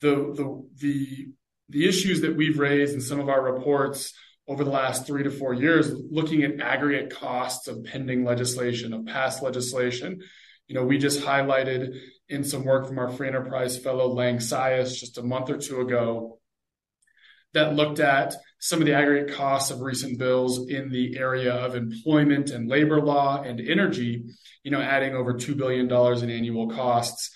the 0.00 0.32
the 0.34 0.68
the 0.80 1.28
the 1.68 1.88
issues 1.88 2.22
that 2.22 2.34
we've 2.34 2.58
raised 2.58 2.94
in 2.94 3.00
some 3.00 3.20
of 3.20 3.28
our 3.28 3.42
reports 3.42 4.14
over 4.48 4.64
the 4.64 4.70
last 4.70 5.06
three 5.06 5.22
to 5.22 5.30
four 5.30 5.54
years, 5.54 5.90
looking 6.10 6.42
at 6.44 6.60
aggregate 6.60 7.14
costs 7.14 7.68
of 7.68 7.84
pending 7.84 8.24
legislation, 8.24 8.92
of 8.92 9.06
past 9.06 9.42
legislation. 9.42 10.20
You 10.66 10.74
know, 10.74 10.84
we 10.84 10.98
just 10.98 11.20
highlighted 11.20 11.94
in 12.28 12.44
some 12.44 12.64
work 12.64 12.86
from 12.86 12.98
our 12.98 13.10
free 13.10 13.28
enterprise 13.28 13.78
fellow 13.78 14.08
Lang 14.12 14.38
Sias 14.38 14.98
just 14.98 15.18
a 15.18 15.22
month 15.22 15.50
or 15.50 15.58
two 15.58 15.80
ago 15.80 16.38
that 17.52 17.74
looked 17.74 18.00
at 18.00 18.34
some 18.58 18.80
of 18.80 18.86
the 18.86 18.94
aggregate 18.94 19.36
costs 19.36 19.70
of 19.70 19.80
recent 19.80 20.18
bills 20.18 20.68
in 20.68 20.90
the 20.90 21.16
area 21.16 21.52
of 21.52 21.74
employment 21.74 22.50
and 22.50 22.68
labor 22.68 23.00
law 23.00 23.42
and 23.42 23.60
energy, 23.60 24.24
you 24.62 24.70
know, 24.70 24.80
adding 24.80 25.14
over 25.14 25.34
$2 25.34 25.56
billion 25.56 25.90
in 26.22 26.30
annual 26.30 26.68
costs 26.68 27.30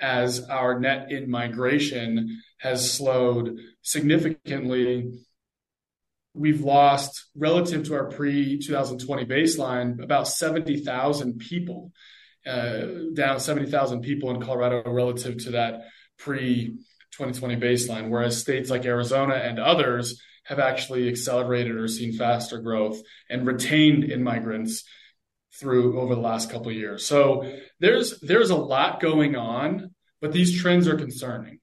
as 0.00 0.44
our 0.48 0.78
net 0.78 1.10
in 1.10 1.30
migration 1.30 2.42
has 2.58 2.92
slowed 2.92 3.58
significantly. 3.80 5.12
We've 6.34 6.62
lost, 6.62 7.26
relative 7.36 7.84
to 7.84 7.94
our 7.94 8.06
pre 8.06 8.58
2020 8.58 9.24
baseline, 9.24 10.02
about 10.02 10.28
70,000 10.28 11.38
people, 11.38 11.92
Uh, 12.44 13.12
down 13.14 13.38
70,000 13.38 14.00
people 14.00 14.30
in 14.30 14.42
Colorado 14.42 14.82
relative 14.90 15.38
to 15.44 15.52
that 15.52 15.82
pre 16.18 16.76
2020 17.12 17.56
baseline, 17.56 18.08
whereas 18.08 18.40
states 18.40 18.70
like 18.70 18.84
Arizona 18.84 19.34
and 19.34 19.60
others 19.60 20.20
have 20.44 20.58
actually 20.58 21.08
accelerated 21.08 21.76
or 21.76 21.86
seen 21.86 22.12
faster 22.12 22.60
growth 22.60 23.00
and 23.30 23.46
retained 23.46 24.04
immigrants 24.04 24.84
through 25.54 26.00
over 26.00 26.14
the 26.14 26.20
last 26.20 26.50
couple 26.50 26.72
years. 26.72 27.06
So 27.06 27.58
there's 27.78 28.18
there's 28.20 28.50
a 28.50 28.56
lot 28.56 29.00
going 29.00 29.36
on, 29.36 29.94
but 30.20 30.32
these 30.32 30.60
trends 30.60 30.88
are 30.88 30.96
concerning. 30.96 31.60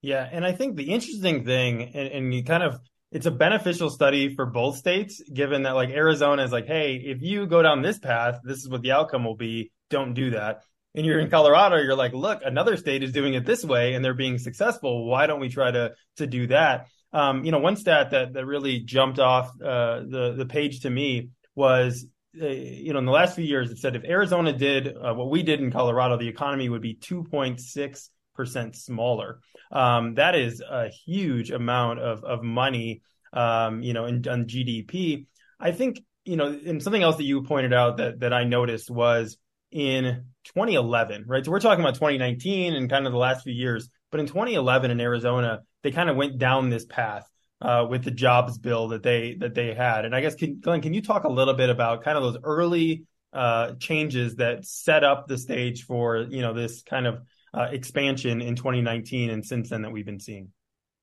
Yeah, 0.00 0.26
and 0.30 0.44
I 0.44 0.52
think 0.52 0.76
the 0.76 0.92
interesting 0.92 1.44
thing, 1.44 1.82
and, 1.94 2.08
and 2.08 2.34
you 2.34 2.44
kind 2.44 2.62
of 2.62 2.80
it's 3.10 3.26
a 3.26 3.30
beneficial 3.30 3.90
study 3.90 4.34
for 4.34 4.46
both 4.46 4.76
states, 4.76 5.22
given 5.32 5.62
that 5.62 5.74
like 5.74 5.90
Arizona 5.90 6.44
is 6.44 6.52
like, 6.52 6.66
hey, 6.66 6.96
if 6.96 7.22
you 7.22 7.46
go 7.46 7.62
down 7.62 7.82
this 7.82 7.98
path, 7.98 8.40
this 8.44 8.58
is 8.58 8.68
what 8.68 8.82
the 8.82 8.92
outcome 8.92 9.24
will 9.24 9.36
be. 9.36 9.72
Don't 9.90 10.14
do 10.14 10.30
that. 10.30 10.62
And 10.94 11.06
you're 11.06 11.20
in 11.20 11.30
Colorado, 11.30 11.76
you're 11.76 11.94
like, 11.94 12.12
look, 12.12 12.40
another 12.44 12.76
state 12.76 13.02
is 13.02 13.12
doing 13.12 13.34
it 13.34 13.44
this 13.44 13.64
way 13.64 13.94
and 13.94 14.04
they're 14.04 14.14
being 14.14 14.38
successful. 14.38 15.06
Why 15.06 15.26
don't 15.26 15.40
we 15.40 15.48
try 15.48 15.70
to 15.70 15.92
to 16.16 16.26
do 16.26 16.46
that? 16.48 16.88
Um, 17.12 17.44
you 17.44 17.52
know, 17.52 17.58
one 17.58 17.76
stat 17.76 18.10
that 18.10 18.32
that 18.34 18.46
really 18.46 18.80
jumped 18.80 19.18
off 19.18 19.50
uh, 19.60 20.00
the 20.00 20.34
the 20.36 20.46
page 20.46 20.80
to 20.80 20.90
me 20.90 21.30
was, 21.54 22.06
uh, 22.40 22.46
you 22.46 22.92
know, 22.92 22.98
in 22.98 23.04
the 23.04 23.12
last 23.12 23.34
few 23.34 23.44
years, 23.44 23.70
it 23.70 23.78
said 23.78 23.96
if 23.96 24.04
Arizona 24.04 24.52
did 24.52 24.88
uh, 24.88 25.14
what 25.14 25.30
we 25.30 25.42
did 25.42 25.60
in 25.60 25.70
Colorado, 25.70 26.16
the 26.16 26.28
economy 26.28 26.68
would 26.68 26.82
be 26.82 26.94
2.6 26.94 28.08
percent 28.34 28.76
smaller. 28.76 29.40
Um, 29.70 30.14
that 30.14 30.34
is 30.34 30.62
a 30.62 30.88
huge 30.88 31.50
amount 31.50 32.00
of 32.00 32.24
of 32.24 32.42
money, 32.42 33.02
um, 33.32 33.82
you 33.82 33.92
know, 33.92 34.06
in, 34.06 34.26
on 34.28 34.46
GDP. 34.46 35.26
I 35.60 35.72
think 35.72 36.00
you 36.24 36.36
know, 36.36 36.46
and 36.46 36.82
something 36.82 37.02
else 37.02 37.16
that 37.16 37.24
you 37.24 37.42
pointed 37.42 37.72
out 37.72 37.96
that 37.98 38.20
that 38.20 38.32
I 38.32 38.44
noticed 38.44 38.90
was 38.90 39.38
in 39.70 40.24
2011, 40.44 41.24
right? 41.26 41.44
So 41.44 41.50
we're 41.50 41.60
talking 41.60 41.84
about 41.84 41.94
2019 41.94 42.74
and 42.74 42.88
kind 42.88 43.06
of 43.06 43.12
the 43.12 43.18
last 43.18 43.44
few 43.44 43.52
years, 43.52 43.88
but 44.10 44.20
in 44.20 44.26
2011 44.26 44.90
in 44.90 45.00
Arizona, 45.00 45.60
they 45.82 45.90
kind 45.90 46.10
of 46.10 46.16
went 46.16 46.38
down 46.38 46.70
this 46.70 46.84
path 46.86 47.28
uh, 47.60 47.86
with 47.88 48.04
the 48.04 48.10
jobs 48.10 48.58
bill 48.58 48.88
that 48.88 49.02
they 49.02 49.36
that 49.40 49.54
they 49.54 49.74
had. 49.74 50.04
And 50.04 50.14
I 50.14 50.20
guess, 50.20 50.34
can, 50.34 50.60
Glenn, 50.60 50.80
can 50.80 50.94
you 50.94 51.02
talk 51.02 51.24
a 51.24 51.32
little 51.32 51.54
bit 51.54 51.70
about 51.70 52.04
kind 52.04 52.16
of 52.16 52.22
those 52.22 52.38
early 52.42 53.04
uh, 53.32 53.74
changes 53.74 54.36
that 54.36 54.64
set 54.64 55.04
up 55.04 55.28
the 55.28 55.38
stage 55.38 55.84
for 55.84 56.26
you 56.30 56.42
know 56.42 56.54
this 56.54 56.82
kind 56.82 57.06
of 57.06 57.22
uh, 57.54 57.68
expansion 57.70 58.40
in 58.40 58.56
2019 58.56 59.30
and 59.30 59.44
since 59.44 59.70
then 59.70 59.82
that 59.82 59.92
we've 59.92 60.06
been 60.06 60.20
seeing? 60.20 60.52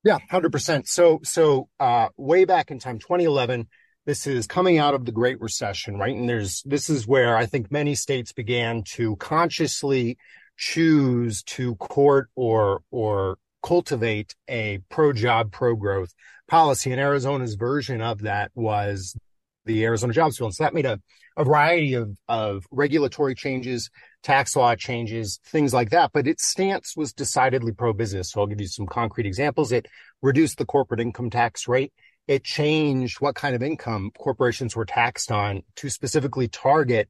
Yeah, 0.03 0.19
hundred 0.29 0.51
percent. 0.51 0.87
So 0.87 1.19
so 1.23 1.69
uh, 1.79 2.09
way 2.17 2.45
back 2.45 2.71
in 2.71 2.79
time, 2.79 2.99
2011. 2.99 3.67
This 4.05 4.27
is 4.27 4.45
coming 4.45 4.77
out 4.77 4.93
of 4.93 5.05
the 5.05 5.11
Great 5.11 5.41
Recession, 5.41 5.97
right? 5.97 6.15
And 6.15 6.29
there's 6.29 6.61
this 6.63 6.89
is 6.89 7.07
where 7.07 7.35
I 7.35 7.47
think 7.47 7.71
many 7.71 7.95
states 7.95 8.31
began 8.31 8.83
to 8.93 9.15
consciously 9.15 10.17
choose 10.57 11.41
to 11.43 11.75
court 11.75 12.29
or 12.35 12.81
or 12.91 13.37
cultivate 13.63 14.35
a 14.47 14.79
pro 14.89 15.11
job, 15.11 15.51
pro 15.51 15.75
growth 15.75 16.13
policy. 16.47 16.91
And 16.91 17.01
Arizona's 17.01 17.55
version 17.55 17.99
of 18.01 18.21
that 18.21 18.51
was 18.53 19.17
the 19.65 19.83
Arizona 19.83 20.13
Jobs 20.13 20.37
Bill. 20.37 20.47
And 20.47 20.55
so 20.55 20.63
that 20.63 20.75
made 20.75 20.85
a, 20.85 21.01
a 21.35 21.43
variety 21.43 21.95
of, 21.95 22.15
of 22.27 22.65
regulatory 22.69 23.33
changes, 23.33 23.89
tax 24.21 24.55
law 24.55 24.75
changes, 24.75 25.39
things 25.47 25.73
like 25.73 25.89
that. 25.89 26.11
But 26.13 26.27
its 26.27 26.45
stance 26.45 26.95
was 26.95 27.11
decidedly 27.11 27.71
pro 27.71 27.91
business. 27.91 28.31
So 28.31 28.41
I'll 28.41 28.47
give 28.47 28.61
you 28.61 28.67
some 28.67 28.85
concrete 28.85 29.25
examples. 29.25 29.71
It 29.71 29.87
reduced 30.21 30.59
the 30.59 30.65
corporate 30.65 30.99
income 30.99 31.31
tax 31.31 31.67
rate. 31.67 31.91
It 32.27 32.43
changed 32.43 33.21
what 33.21 33.35
kind 33.35 33.55
of 33.55 33.61
income 33.61 34.11
corporations 34.17 34.75
were 34.75 34.85
taxed 34.85 35.31
on 35.31 35.61
to 35.77 35.89
specifically 35.89 36.47
target 36.47 37.09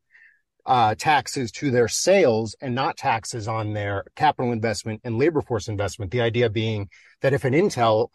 uh, 0.66 0.96
taxes 0.96 1.52
to 1.52 1.72
their 1.72 1.88
sales 1.88 2.56
and 2.60 2.74
not 2.74 2.98
taxes 2.98 3.48
on 3.48 3.74
their 3.74 4.04
capital 4.16 4.52
investment 4.52 5.02
and 5.04 5.18
labor 5.18 5.42
force 5.42 5.68
investment. 5.68 6.12
The 6.12 6.22
idea 6.22 6.50
being 6.50 6.90
that 7.22 7.34
if 7.34 7.46
an 7.46 7.54
Intel 7.54 8.10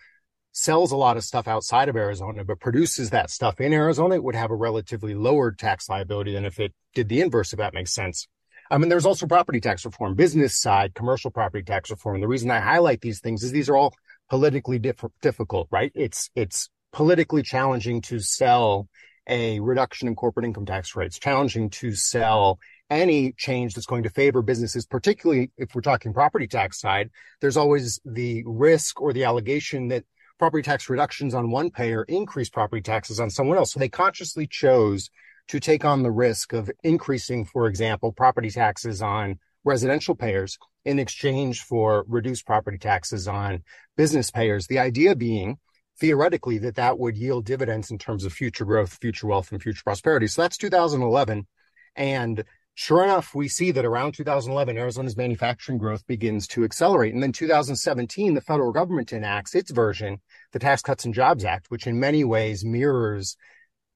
sells 0.52 0.90
a 0.90 0.97
lot 0.97 1.16
of 1.16 1.25
stuff 1.25 1.47
outside 1.47 1.88
of 1.88 1.97
Arizona, 1.97 2.45
but 2.45 2.59
produces 2.59 3.11
that 3.11 3.30
stuff 3.30 3.61
in 3.61 3.73
Arizona, 3.73 4.16
it 4.16 4.25
would 4.25 4.35
have 4.35 4.50
a 4.50 4.57
relatively 4.57 5.14
lower 5.14 5.52
tax 5.52 5.88
liability 5.88 6.33
than 6.33 6.45
if 6.45 6.59
it 6.59 6.75
did 6.95 7.09
the 7.09 7.21
inverse, 7.21 7.52
if 7.52 7.59
that 7.59 7.75
makes 7.75 7.95
sense. 7.95 8.26
I 8.71 8.78
mean, 8.78 8.88
there's 8.88 9.07
also 9.07 9.26
property 9.26 9.61
tax 9.61 9.85
reform, 9.85 10.14
business 10.14 10.61
side, 10.61 10.95
commercial 10.95 11.30
property 11.30 11.64
tax 11.64 11.90
reform. 11.90 12.16
And 12.16 12.23
the 12.23 12.28
reason 12.28 12.50
I 12.50 12.61
highlight 12.61 13.00
these 13.00 13.21
things 13.21 13.42
is 13.42 13.52
these 13.52 13.69
are 13.69 13.76
all 13.76 13.95
politically 14.28 14.78
diff- 14.78 15.04
difficult, 15.23 15.69
right? 15.71 15.90
It's, 15.95 16.30
it's 16.35 16.69
politically 16.92 17.42
challenging 17.42 18.00
to 18.02 18.20
sell 18.20 18.88
a 19.28 19.61
reduction 19.61 20.09
in 20.09 20.16
corporate 20.16 20.47
income 20.47 20.66
tax 20.66 20.97
rates, 20.97 21.18
challenging 21.18 21.70
to 21.70 21.94
sell 21.94 22.59
any 22.90 23.32
change 23.32 23.75
that's 23.75 23.87
going 23.87 24.02
to 24.02 24.11
favor 24.11 24.42
businesses, 24.42 24.85
particularly 24.85 25.50
if 25.56 25.75
we're 25.75 25.80
talking 25.80 26.12
property 26.12 26.49
tax 26.49 26.80
side, 26.80 27.11
there's 27.40 27.56
always 27.56 28.00
the 28.04 28.42
risk 28.44 29.00
or 29.00 29.12
the 29.12 29.25
allegation 29.25 29.88
that 29.88 30.04
property 30.38 30.62
tax 30.62 30.90
reductions 30.90 31.35
on 31.35 31.50
one 31.50 31.70
payer 31.70 32.02
increase 32.04 32.49
property 32.49 32.82
taxes 32.82 33.20
on 33.20 33.30
someone 33.30 33.56
else. 33.56 33.73
So 33.73 33.78
they 33.78 33.88
consciously 33.88 34.47
chose 34.47 35.11
to 35.49 35.61
take 35.61 35.85
on 35.85 36.02
the 36.02 36.11
risk 36.11 36.52
of 36.52 36.70
increasing, 36.82 37.44
for 37.44 37.66
example, 37.66 38.12
property 38.12 38.50
taxes 38.50 39.02
on 39.02 39.38
residential 39.64 40.14
payers 40.14 40.59
in 40.85 40.99
exchange 40.99 41.62
for 41.62 42.04
reduced 42.09 42.47
property 42.47 42.78
taxes 42.78 43.28
on 43.28 43.62
business 43.97 44.30
payers. 44.30 44.66
The 44.66 44.78
idea 44.78 45.14
being 45.14 45.59
theoretically 46.00 46.59
that 46.59 46.76
that 46.76 46.99
would 46.99 47.16
yield 47.16 47.45
dividends 47.45 47.90
in 47.90 47.99
terms 47.99 48.25
of 48.25 48.33
future 48.33 48.64
growth, 48.64 48.99
future 49.00 49.26
wealth, 49.26 49.52
and 49.52 49.62
future 49.62 49.83
prosperity. 49.85 50.26
So 50.26 50.42
that's 50.42 50.57
2011. 50.57 51.47
And 51.95 52.45
sure 52.75 53.04
enough, 53.04 53.35
we 53.35 53.49
see 53.49 53.71
that 53.73 53.85
around 53.85 54.12
2011, 54.12 54.78
Arizona's 54.78 55.16
manufacturing 55.16 55.78
growth 55.78 56.07
begins 56.07 56.47
to 56.49 56.64
accelerate. 56.64 57.12
And 57.12 57.23
then 57.23 57.33
2017, 57.33 58.35
the 58.35 58.40
federal 58.40 58.73
government 58.73 59.12
enacts 59.12 59.54
its 59.54 59.71
version, 59.71 60.21
the 60.52 60.59
Tax 60.59 60.80
Cuts 60.83 61.04
and 61.04 61.14
Jobs 61.14 61.45
Act, 61.45 61.66
which 61.71 61.87
in 61.87 62.00
many 62.00 62.25
ways 62.25 62.64
mirrors 62.64 63.37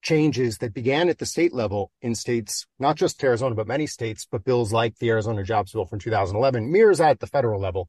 changes 0.02 0.58
that 0.58 0.74
began 0.74 1.08
at 1.08 1.16
the 1.16 1.24
state 1.24 1.54
level 1.54 1.90
in 2.02 2.14
states, 2.14 2.66
not 2.78 2.94
just 2.94 3.24
Arizona, 3.24 3.54
but 3.54 3.66
many 3.66 3.86
states, 3.86 4.28
but 4.30 4.44
bills 4.44 4.70
like 4.70 4.98
the 4.98 5.08
Arizona 5.08 5.42
Jobs 5.42 5.72
Bill 5.72 5.86
from 5.86 5.98
2011 5.98 6.70
mirrors 6.70 7.00
at 7.00 7.20
the 7.20 7.26
federal 7.26 7.58
level 7.58 7.88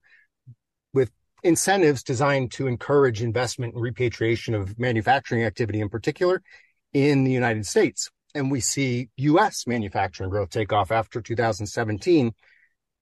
incentives 1.46 2.02
designed 2.02 2.52
to 2.52 2.66
encourage 2.66 3.22
investment 3.22 3.76
and 3.76 3.84
repatriation 3.84 4.56
of 4.56 4.78
manufacturing 4.80 5.44
activity 5.44 5.80
in 5.80 5.90
particular 5.90 6.42
in 6.92 7.24
the 7.24 7.32
United 7.32 7.66
States. 7.68 8.10
And 8.34 8.50
we 8.50 8.60
see 8.60 9.10
US 9.18 9.68
manufacturing 9.68 10.32
growth 10.32 10.50
take 10.50 10.74
off 10.74 10.92
after 10.92 11.22
2017. 11.22 12.34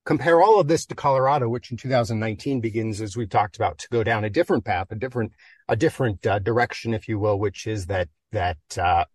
Compare 0.05 0.41
all 0.41 0.59
of 0.59 0.67
this 0.67 0.85
to 0.87 0.95
Colorado, 0.95 1.47
which 1.47 1.71
in 1.71 1.77
2019 1.77 2.59
begins, 2.59 2.99
as 2.99 3.15
we've 3.15 3.29
talked 3.29 3.55
about, 3.55 3.77
to 3.77 3.87
go 3.89 4.03
down 4.03 4.25
a 4.25 4.29
different 4.29 4.65
path, 4.65 4.91
a 4.91 4.95
different, 4.95 5.31
a 5.69 5.77
different 5.77 6.27
uh, 6.27 6.39
direction, 6.39 6.93
if 6.93 7.07
you 7.07 7.17
will, 7.17 7.39
which 7.39 7.65
is 7.65 7.85
that, 7.85 8.09
that, 8.33 8.57
uh, 8.77 9.05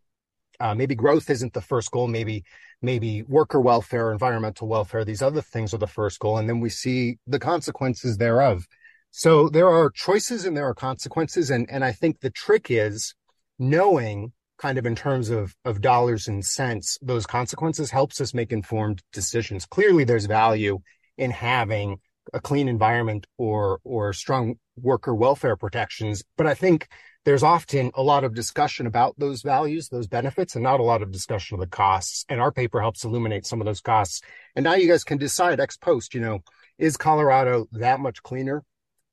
uh, 0.58 0.74
maybe 0.74 0.94
growth 0.94 1.28
isn't 1.28 1.52
the 1.52 1.60
first 1.60 1.90
goal. 1.90 2.08
Maybe, 2.08 2.44
maybe 2.80 3.22
worker 3.24 3.60
welfare, 3.60 4.10
environmental 4.10 4.66
welfare, 4.66 5.04
these 5.04 5.22
other 5.22 5.42
things 5.42 5.74
are 5.74 5.78
the 5.78 5.86
first 5.86 6.18
goal. 6.18 6.38
And 6.38 6.48
then 6.48 6.60
we 6.60 6.70
see 6.70 7.18
the 7.26 7.38
consequences 7.38 8.16
thereof 8.16 8.66
so 9.18 9.48
there 9.48 9.68
are 9.68 9.90
choices 9.90 10.44
and 10.44 10.56
there 10.56 10.68
are 10.68 10.74
consequences. 10.74 11.50
And, 11.50 11.68
and 11.68 11.84
I 11.84 11.90
think 11.90 12.20
the 12.20 12.30
trick 12.30 12.70
is 12.70 13.16
knowing 13.58 14.32
kind 14.58 14.78
of 14.78 14.86
in 14.86 14.94
terms 14.94 15.28
of, 15.28 15.56
of 15.64 15.80
dollars 15.80 16.28
and 16.28 16.44
cents, 16.44 16.96
those 17.02 17.26
consequences 17.26 17.90
helps 17.90 18.20
us 18.20 18.32
make 18.32 18.52
informed 18.52 19.02
decisions. 19.12 19.66
Clearly 19.66 20.04
there's 20.04 20.26
value 20.26 20.78
in 21.16 21.32
having 21.32 21.98
a 22.32 22.40
clean 22.40 22.68
environment 22.68 23.26
or, 23.38 23.80
or 23.82 24.12
strong 24.12 24.54
worker 24.76 25.12
welfare 25.12 25.56
protections. 25.56 26.22
But 26.36 26.46
I 26.46 26.54
think 26.54 26.86
there's 27.24 27.42
often 27.42 27.90
a 27.94 28.02
lot 28.04 28.22
of 28.22 28.36
discussion 28.36 28.86
about 28.86 29.18
those 29.18 29.42
values, 29.42 29.88
those 29.88 30.06
benefits, 30.06 30.54
and 30.54 30.62
not 30.62 30.78
a 30.78 30.84
lot 30.84 31.02
of 31.02 31.10
discussion 31.10 31.56
of 31.56 31.60
the 31.60 31.66
costs. 31.66 32.24
And 32.28 32.40
our 32.40 32.52
paper 32.52 32.80
helps 32.80 33.02
illuminate 33.02 33.46
some 33.46 33.60
of 33.60 33.64
those 33.64 33.80
costs. 33.80 34.20
And 34.54 34.62
now 34.62 34.74
you 34.74 34.86
guys 34.86 35.02
can 35.02 35.18
decide 35.18 35.58
ex 35.58 35.76
post, 35.76 36.14
you 36.14 36.20
know, 36.20 36.38
is 36.78 36.96
Colorado 36.96 37.66
that 37.72 37.98
much 37.98 38.22
cleaner? 38.22 38.62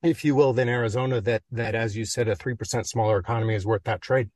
If 0.02 0.24
you 0.24 0.34
will, 0.34 0.52
than 0.52 0.68
Arizona 0.68 1.20
that, 1.22 1.42
that, 1.50 1.74
as 1.74 1.96
you 1.96 2.04
said, 2.04 2.28
a 2.28 2.36
3% 2.36 2.86
smaller 2.86 3.18
economy 3.18 3.54
is 3.54 3.66
worth 3.66 3.84
that 3.84 4.00
trade. 4.00 4.30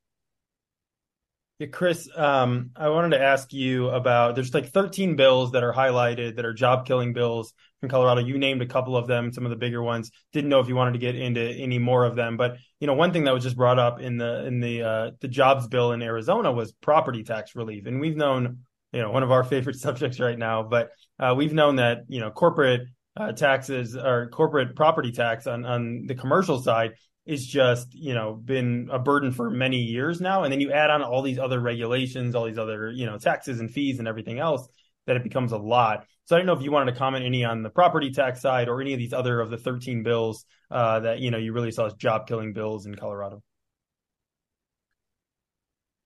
Yeah, 1.61 1.67
Chris, 1.67 2.09
um, 2.17 2.71
I 2.75 2.89
wanted 2.89 3.19
to 3.19 3.23
ask 3.23 3.53
you 3.53 3.91
about 3.91 4.35
there's 4.35 4.55
like 4.55 4.71
13 4.71 5.15
bills 5.15 5.53
that 5.53 5.63
are 5.63 5.75
highlighted 5.75 6.37
that 6.37 6.47
are 6.47 6.55
job 6.55 6.87
killing 6.87 7.13
bills 7.13 7.53
from 7.81 7.91
Colorado. 7.91 8.23
You 8.23 8.39
named 8.39 8.63
a 8.63 8.67
couple 8.67 8.97
of 8.97 9.07
them, 9.07 9.31
some 9.31 9.45
of 9.45 9.51
the 9.51 9.57
bigger 9.57 9.83
ones. 9.83 10.11
Didn't 10.33 10.49
know 10.49 10.61
if 10.61 10.69
you 10.69 10.75
wanted 10.75 10.93
to 10.93 10.99
get 11.01 11.17
into 11.17 11.43
any 11.43 11.79
more 11.79 12.07
of 12.07 12.17
them, 12.17 12.39
but 12.39 12.57
you 12.81 12.87
know, 12.87 12.95
one 12.95 13.13
thing 13.13 13.25
that 13.25 13.35
was 13.35 13.43
just 13.43 13.59
brought 13.59 13.79
up 13.79 14.01
in 14.01 14.17
the 14.17 14.47
in 14.47 14.61
the 14.61 14.83
uh, 14.83 15.11
the 15.21 15.29
jobs 15.29 15.69
bill 15.69 15.93
in 15.93 16.01
Arizona 16.01 16.51
was 16.51 16.73
property 16.73 17.25
tax 17.25 17.55
relief, 17.55 17.85
and 17.85 18.01
we've 18.01 18.17
known 18.17 18.61
you 18.95 19.03
know 19.03 19.11
one 19.11 19.23
of 19.23 19.31
our 19.31 19.45
favorite 19.45 19.77
subjects 19.79 20.19
right 20.19 20.39
now, 20.39 20.63
but 20.63 20.93
uh, 21.19 21.35
we've 21.37 21.53
known 21.53 21.77
that 21.77 22.05
you 22.09 22.21
know 22.21 22.31
corporate 22.31 22.89
uh, 23.21 23.33
taxes 23.33 23.97
or 23.97 24.29
corporate 24.31 24.75
property 24.75 25.13
tax 25.13 25.47
on 25.47 25.65
on 25.65 26.07
the 26.07 26.15
commercial 26.15 26.61
side 26.61 26.93
is 27.27 27.47
just 27.47 27.95
you 27.95 28.15
know 28.15 28.35
been 28.35 28.89
a 28.91 28.99
burden 28.99 29.31
for 29.31 29.51
many 29.51 29.79
years 29.79 30.21
now 30.21 30.43
and 30.43 30.53
then 30.53 30.61
you 30.61 30.73
add 30.73 30.91
on 30.91 31.03
all 31.03 31.23
these 31.23 31.39
other 31.39 31.61
regulations 31.61 32.35
all 32.35 32.47
these 32.47 32.59
other 32.59 32.91
you 32.91 33.07
know 33.07 33.19
taxes 33.19 33.61
and 33.61 33.71
fees 33.71 33.99
and 33.99 34.09
everything 34.09 34.39
else 34.39 34.67
that 35.07 35.17
it 35.17 35.25
becomes 35.25 35.53
a 35.53 35.59
lot. 35.59 36.07
So 36.27 36.37
I 36.37 36.39
don't 36.39 36.47
know 36.47 36.53
if 36.53 36.63
you 36.63 36.71
wanted 36.71 36.93
to 36.93 36.99
comment 36.99 37.25
any 37.25 37.45
on 37.45 37.63
the 37.63 37.71
property 37.71 38.13
tax 38.13 38.41
side 38.41 38.69
or 38.69 38.81
any 38.81 38.93
of 38.93 38.99
these 38.99 39.13
other 39.13 39.41
of 39.41 39.51
the 39.51 39.57
13 39.57 40.03
bills 40.03 40.45
uh, 40.71 41.01
that 41.01 41.19
you 41.19 41.31
know 41.31 41.39
you 41.39 41.53
really 41.53 41.73
saw 41.73 41.87
as 41.87 41.95
job 41.95 42.27
killing 42.27 42.53
bills 42.53 42.87
in 42.87 42.95
Colorado. 42.95 43.43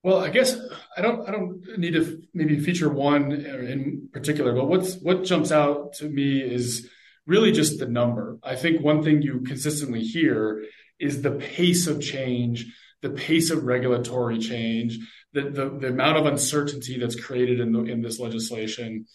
Well, 0.03 0.19
I 0.19 0.31
guess 0.31 0.59
I 0.97 1.03
don't 1.03 1.29
I 1.29 1.33
don't 1.33 1.79
need 1.79 1.93
to 1.93 2.23
maybe 2.33 2.59
feature 2.61 2.89
one 2.89 3.33
in 3.33 4.09
particular, 4.13 4.55
but 4.55 4.67
what's 4.67 4.97
what 4.97 5.25
jumps 5.25 5.53
out 5.53 5.95
to 5.95 6.09
me 6.09 6.41
is 6.41 6.89
really 7.27 7.53
just 7.53 7.79
the 7.79 7.87
number. 7.87 8.39
I 8.43 8.57
think 8.57 8.81
one 8.81 9.03
thing 9.03 9.23
you 9.23 9.41
consistently 9.41 10.03
hear 10.03 10.65
is 10.99 11.23
the 11.23 11.33
pace 11.33 11.87
of 11.87 12.01
change, 12.01 12.67
the 13.03 13.11
pace 13.11 13.51
of 13.51 13.65
regulatory 13.65 14.39
change, 14.39 14.99
the 15.33 15.43
the, 15.43 15.69
the 15.71 15.89
amount 15.89 16.19
of 16.19 16.27
uncertainty 16.27 16.99
that's 16.99 17.21
created 17.21 17.61
in 17.61 17.73
the 17.73 17.83
in 17.85 18.03
this 18.03 18.19
legislation 18.19 19.07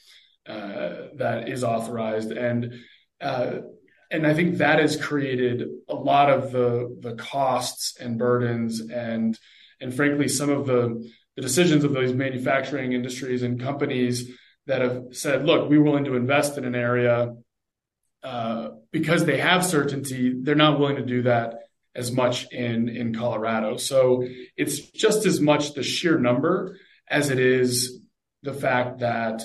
uh, 0.47 1.07
that 1.15 1.49
is 1.49 1.63
authorized, 1.63 2.31
and 2.31 2.73
uh, 3.21 3.57
and 4.11 4.25
I 4.25 4.33
think 4.33 4.57
that 4.57 4.79
has 4.79 4.97
created 4.97 5.67
a 5.87 5.95
lot 5.95 6.29
of 6.29 6.51
the 6.51 6.97
the 6.99 7.15
costs 7.15 7.95
and 7.99 8.17
burdens 8.17 8.81
and 8.81 9.37
and 9.81 9.93
frankly, 9.93 10.27
some 10.27 10.49
of 10.49 10.65
the, 10.65 11.09
the 11.35 11.41
decisions 11.41 11.83
of 11.83 11.93
those 11.93 12.13
manufacturing 12.13 12.93
industries 12.93 13.43
and 13.43 13.61
companies 13.61 14.29
that 14.67 14.81
have 14.81 15.03
said, 15.11 15.45
look, 15.45 15.69
we're 15.69 15.81
willing 15.81 16.05
to 16.05 16.15
invest 16.15 16.57
in 16.57 16.65
an 16.65 16.75
area 16.75 17.33
uh, 18.23 18.69
because 18.91 19.25
they 19.25 19.37
have 19.37 19.65
certainty, 19.65 20.33
they're 20.41 20.55
not 20.55 20.79
willing 20.79 20.97
to 20.97 21.05
do 21.05 21.23
that 21.23 21.55
as 21.95 22.11
much 22.11 22.51
in, 22.51 22.89
in 22.89 23.15
Colorado. 23.15 23.77
So 23.77 24.25
it's 24.55 24.79
just 24.79 25.25
as 25.25 25.39
much 25.39 25.73
the 25.73 25.83
sheer 25.83 26.17
number 26.17 26.77
as 27.09 27.29
it 27.29 27.39
is 27.39 27.99
the 28.43 28.53
fact 28.53 28.99
that 28.99 29.43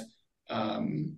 um, 0.50 1.16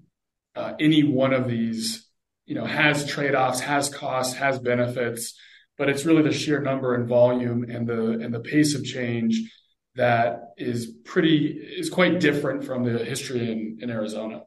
uh, 0.55 0.75
any 0.79 1.03
one 1.03 1.33
of 1.33 1.49
these, 1.49 2.07
you 2.47 2.55
know, 2.55 2.65
has 2.65 3.07
trade-offs, 3.07 3.61
has 3.61 3.89
costs, 3.89 4.35
has 4.35 4.59
benefits, 4.59 5.35
but 5.77 5.89
it's 5.89 6.05
really 6.05 6.23
the 6.23 6.33
sheer 6.33 6.61
number 6.61 6.95
and 6.95 7.09
volume 7.09 7.65
and 7.69 7.87
the 7.87 8.13
and 8.13 8.33
the 8.33 8.41
pace 8.41 8.75
of 8.75 8.85
change 8.85 9.53
that 9.97 10.53
is 10.57 10.87
pretty 11.05 11.49
is 11.49 11.91
quite 11.91 12.21
different 12.21 12.65
from 12.65 12.85
the 12.85 13.05
history 13.05 13.51
in, 13.51 13.79
in 13.81 13.91
Arizona. 13.91 14.43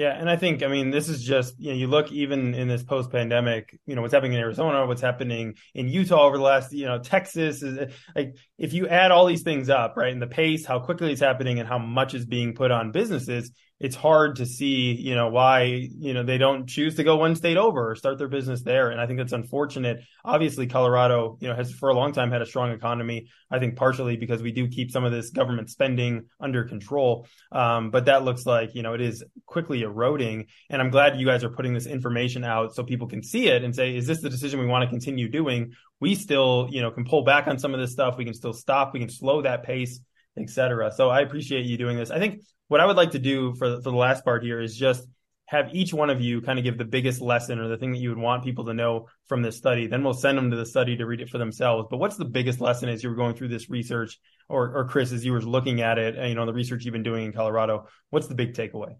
Yeah, 0.00 0.18
and 0.18 0.30
I 0.30 0.36
think 0.36 0.62
I 0.62 0.68
mean 0.68 0.90
this 0.90 1.10
is 1.10 1.22
just 1.22 1.60
you 1.60 1.72
know 1.72 1.76
you 1.76 1.86
look 1.86 2.10
even 2.10 2.54
in 2.54 2.68
this 2.68 2.82
post 2.82 3.10
pandemic 3.10 3.78
you 3.84 3.94
know 3.94 4.00
what's 4.00 4.14
happening 4.14 4.32
in 4.32 4.40
Arizona, 4.40 4.86
what's 4.86 5.02
happening 5.02 5.56
in 5.74 5.88
Utah 5.88 6.22
over 6.22 6.38
the 6.38 6.42
last 6.42 6.72
you 6.72 6.86
know 6.86 7.00
Texas 7.00 7.62
is 7.62 7.92
like 8.16 8.34
if 8.56 8.72
you 8.72 8.88
add 8.88 9.10
all 9.10 9.26
these 9.26 9.42
things 9.42 9.68
up 9.68 9.98
right 9.98 10.10
and 10.10 10.22
the 10.22 10.26
pace, 10.26 10.64
how 10.64 10.78
quickly 10.78 11.12
it's 11.12 11.20
happening, 11.20 11.58
and 11.58 11.68
how 11.68 11.76
much 11.76 12.14
is 12.14 12.24
being 12.24 12.54
put 12.54 12.70
on 12.70 12.92
businesses, 12.92 13.52
it's 13.80 13.96
hard 13.96 14.36
to 14.36 14.44
see, 14.44 14.92
you 14.92 15.14
know, 15.14 15.28
why, 15.28 15.62
you 15.62 16.12
know, 16.12 16.22
they 16.22 16.36
don't 16.36 16.68
choose 16.68 16.96
to 16.96 17.02
go 17.02 17.16
one 17.16 17.34
state 17.34 17.56
over 17.56 17.90
or 17.90 17.94
start 17.96 18.18
their 18.18 18.28
business 18.28 18.62
there. 18.62 18.90
And 18.90 19.00
I 19.00 19.06
think 19.06 19.18
that's 19.18 19.32
unfortunate. 19.32 20.02
Obviously, 20.22 20.66
Colorado, 20.66 21.38
you 21.40 21.48
know, 21.48 21.54
has 21.54 21.72
for 21.72 21.88
a 21.88 21.94
long 21.94 22.12
time 22.12 22.30
had 22.30 22.42
a 22.42 22.46
strong 22.46 22.72
economy. 22.72 23.28
I 23.50 23.58
think 23.58 23.76
partially 23.76 24.18
because 24.18 24.42
we 24.42 24.52
do 24.52 24.68
keep 24.68 24.90
some 24.90 25.04
of 25.04 25.12
this 25.12 25.30
government 25.30 25.70
spending 25.70 26.26
under 26.38 26.64
control. 26.64 27.26
Um, 27.52 27.90
but 27.90 28.04
that 28.04 28.22
looks 28.22 28.44
like, 28.44 28.74
you 28.74 28.82
know, 28.82 28.92
it 28.92 29.00
is 29.00 29.24
quickly 29.46 29.80
eroding. 29.80 30.48
And 30.68 30.82
I'm 30.82 30.90
glad 30.90 31.18
you 31.18 31.24
guys 31.24 31.42
are 31.42 31.50
putting 31.50 31.72
this 31.72 31.86
information 31.86 32.44
out 32.44 32.74
so 32.74 32.84
people 32.84 33.08
can 33.08 33.22
see 33.22 33.48
it 33.48 33.64
and 33.64 33.74
say, 33.74 33.96
is 33.96 34.06
this 34.06 34.20
the 34.20 34.28
decision 34.28 34.60
we 34.60 34.66
want 34.66 34.84
to 34.84 34.90
continue 34.90 35.30
doing? 35.30 35.72
We 36.00 36.16
still, 36.16 36.68
you 36.70 36.82
know, 36.82 36.90
can 36.90 37.06
pull 37.06 37.24
back 37.24 37.46
on 37.46 37.58
some 37.58 37.72
of 37.72 37.80
this 37.80 37.92
stuff. 37.92 38.18
We 38.18 38.26
can 38.26 38.34
still 38.34 38.52
stop. 38.52 38.92
We 38.92 39.00
can 39.00 39.08
slow 39.08 39.40
that 39.42 39.62
pace 39.62 40.00
etc. 40.38 40.92
So 40.92 41.10
I 41.10 41.20
appreciate 41.20 41.66
you 41.66 41.76
doing 41.76 41.96
this. 41.96 42.10
I 42.10 42.18
think 42.18 42.42
what 42.68 42.80
I 42.80 42.86
would 42.86 42.96
like 42.96 43.12
to 43.12 43.18
do 43.18 43.54
for, 43.54 43.76
for 43.76 43.90
the 43.90 43.96
last 43.96 44.24
part 44.24 44.42
here 44.42 44.60
is 44.60 44.76
just 44.76 45.06
have 45.50 45.74
each 45.74 45.92
one 45.92 46.10
of 46.10 46.20
you 46.20 46.40
kind 46.40 46.60
of 46.60 46.64
give 46.64 46.78
the 46.78 46.84
biggest 46.84 47.20
lesson 47.20 47.58
or 47.58 47.66
the 47.66 47.76
thing 47.76 47.90
that 47.90 47.98
you 47.98 48.08
would 48.10 48.18
want 48.18 48.44
people 48.44 48.66
to 48.66 48.72
know 48.72 49.08
from 49.26 49.42
this 49.42 49.56
study. 49.56 49.88
Then 49.88 50.04
we'll 50.04 50.14
send 50.14 50.38
them 50.38 50.52
to 50.52 50.56
the 50.56 50.64
study 50.64 50.96
to 50.96 51.04
read 51.04 51.20
it 51.20 51.28
for 51.28 51.38
themselves. 51.38 51.88
But 51.90 51.96
what's 51.96 52.16
the 52.16 52.24
biggest 52.24 52.60
lesson 52.60 52.88
as 52.88 53.02
you 53.02 53.10
were 53.10 53.16
going 53.16 53.34
through 53.34 53.48
this 53.48 53.68
research, 53.68 54.20
or, 54.48 54.76
or 54.76 54.84
Chris, 54.84 55.10
as 55.10 55.24
you 55.24 55.32
were 55.32 55.40
looking 55.40 55.80
at 55.80 55.98
it, 55.98 56.14
and 56.14 56.28
you 56.28 56.36
know, 56.36 56.46
the 56.46 56.52
research 56.52 56.84
you've 56.84 56.92
been 56.92 57.02
doing 57.02 57.24
in 57.24 57.32
Colorado? 57.32 57.88
What's 58.10 58.28
the 58.28 58.36
big 58.36 58.54
takeaway? 58.54 58.94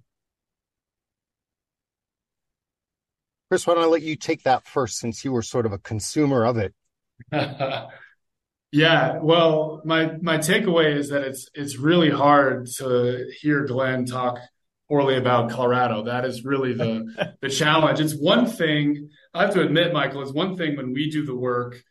Chris, 3.49 3.65
why 3.65 3.75
don't 3.75 3.85
I 3.85 3.87
let 3.87 4.03
you 4.03 4.17
take 4.17 4.43
that 4.43 4.67
first, 4.67 4.99
since 4.99 5.25
you 5.25 5.31
were 5.31 5.43
sort 5.43 5.67
of 5.67 5.73
a 5.73 5.79
consumer 5.79 6.45
of 6.45 6.57
it? 6.57 6.75
Yeah, 8.73 9.19
well, 9.21 9.83
my 9.85 10.17
my 10.21 10.39
takeaway 10.39 10.97
is 10.97 11.09
that 11.11 11.23
it's 11.23 11.49
it's 11.55 11.77
really 11.77 12.11
hard 12.11 12.69
to 12.79 13.29
hear 13.41 13.65
Glenn 13.67 14.07
talk 14.07 14.39
poorly 14.89 15.17
about 15.17 15.51
Colorado. 15.51 16.05
That 16.05 16.25
is 16.25 16.45
really 16.45 16.75
the 16.75 17.35
the 17.41 17.49
challenge. 17.51 17.99
It's 17.99 18.15
one 18.15 18.47
thing 18.47 19.11
I 19.35 19.43
have 19.43 19.55
to 19.55 19.63
admit, 19.63 19.93
Michael. 19.93 20.23
It's 20.23 20.33
one 20.33 20.57
thing 20.57 20.77
when 20.77 20.93
we 20.93 21.11
do 21.11 21.25
the 21.25 21.35
work 21.35 21.83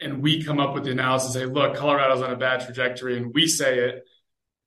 and 0.00 0.22
we 0.22 0.44
come 0.44 0.60
up 0.60 0.74
with 0.74 0.84
the 0.84 0.90
analysis, 0.90 1.34
and 1.34 1.44
say, 1.44 1.52
look, 1.52 1.76
Colorado's 1.76 2.22
on 2.22 2.30
a 2.30 2.36
bad 2.36 2.60
trajectory, 2.60 3.16
and 3.16 3.32
we 3.32 3.46
say 3.46 3.78
it, 3.78 4.04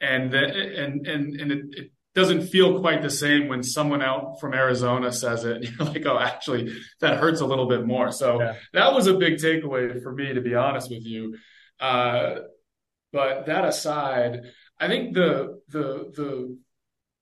and 0.02 0.32
the, 0.32 0.40
and 0.40 1.06
and 1.06 1.40
and 1.40 1.52
it, 1.52 1.66
it 1.78 1.92
doesn't 2.16 2.48
feel 2.48 2.80
quite 2.80 3.02
the 3.02 3.10
same 3.10 3.48
when 3.48 3.62
someone 3.62 4.02
out 4.02 4.40
from 4.40 4.54
Arizona 4.54 5.12
says 5.12 5.46
it. 5.46 5.64
You're 5.64 5.88
like, 5.88 6.06
oh, 6.06 6.18
actually, 6.18 6.74
that 7.02 7.18
hurts 7.18 7.42
a 7.42 7.46
little 7.46 7.68
bit 7.68 7.86
more. 7.86 8.12
So 8.12 8.42
yeah. 8.42 8.56
that 8.74 8.94
was 8.94 9.08
a 9.08 9.14
big 9.14 9.36
takeaway 9.36 10.02
for 10.02 10.12
me, 10.12 10.34
to 10.34 10.42
be 10.42 10.56
honest 10.56 10.90
with 10.90 11.06
you. 11.06 11.38
Uh, 11.80 12.36
but 13.12 13.46
that 13.48 13.66
aside, 13.66 14.42
I 14.80 14.88
think 14.88 15.14
the 15.14 15.60
the 15.70 16.12
the 16.16 16.58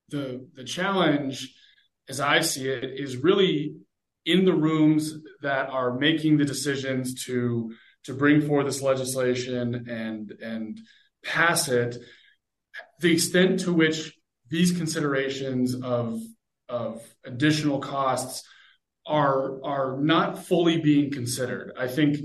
the 0.09 0.47
the 0.53 0.63
challenge, 0.63 1.53
as 2.09 2.19
I 2.19 2.41
see 2.41 2.67
it, 2.67 2.83
is 2.83 3.17
really 3.17 3.75
in 4.25 4.45
the 4.45 4.53
rooms 4.53 5.13
that 5.41 5.69
are 5.69 5.97
making 5.97 6.37
the 6.37 6.45
decisions 6.45 7.25
to 7.25 7.73
to 8.03 8.13
bring 8.13 8.41
forward 8.41 8.67
this 8.67 8.81
legislation 8.81 9.87
and 9.89 10.31
and 10.41 10.79
pass 11.23 11.69
it. 11.69 11.97
The 12.99 13.13
extent 13.13 13.61
to 13.61 13.73
which 13.73 14.13
these 14.49 14.71
considerations 14.71 15.75
of 15.75 16.19
of 16.69 17.01
additional 17.25 17.79
costs 17.79 18.43
are 19.05 19.63
are 19.63 19.97
not 19.99 20.45
fully 20.45 20.79
being 20.81 21.11
considered. 21.11 21.71
I 21.77 21.87
think 21.87 22.17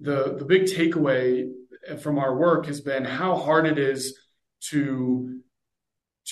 the 0.00 0.36
the 0.38 0.44
big 0.44 0.64
takeaway 0.64 1.48
from 1.96 2.18
our 2.18 2.36
work 2.36 2.66
has 2.66 2.80
been 2.80 3.04
how 3.04 3.36
hard 3.36 3.66
it 3.66 3.78
is 3.78 4.18
to 4.70 5.40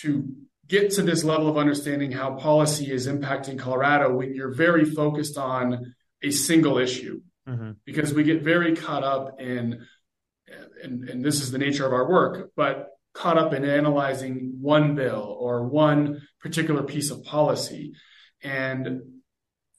to 0.03 0.35
get 0.67 0.91
to 0.91 1.03
this 1.03 1.25
level 1.25 1.49
of 1.49 1.57
understanding 1.57 2.13
how 2.13 2.35
policy 2.35 2.91
is 2.91 3.07
impacting 3.07 3.59
Colorado 3.59 4.15
when 4.15 4.35
you're 4.35 4.55
very 4.55 4.85
focused 4.85 5.39
on 5.39 5.95
a 6.23 6.31
single 6.31 6.79
issue. 6.79 7.21
Mm-hmm. 7.49 7.73
Because 7.85 8.13
we 8.13 8.25
get 8.25 8.43
very 8.43 8.75
caught 8.75 9.05
up 9.05 9.41
in, 9.41 9.87
and, 10.83 11.09
and 11.09 11.25
this 11.25 11.41
is 11.41 11.53
the 11.53 11.59
nature 11.59 11.87
of 11.87 11.93
our 11.93 12.09
work, 12.09 12.51
but 12.57 12.89
caught 13.15 13.39
up 13.39 13.55
in 13.55 13.65
analyzing 13.65 14.59
one 14.61 14.95
bill 14.97 15.37
or 15.39 15.67
one 15.67 16.23
particular 16.41 16.83
piece 16.83 17.11
of 17.11 17.25
policy. 17.25 17.95
And 18.43 19.03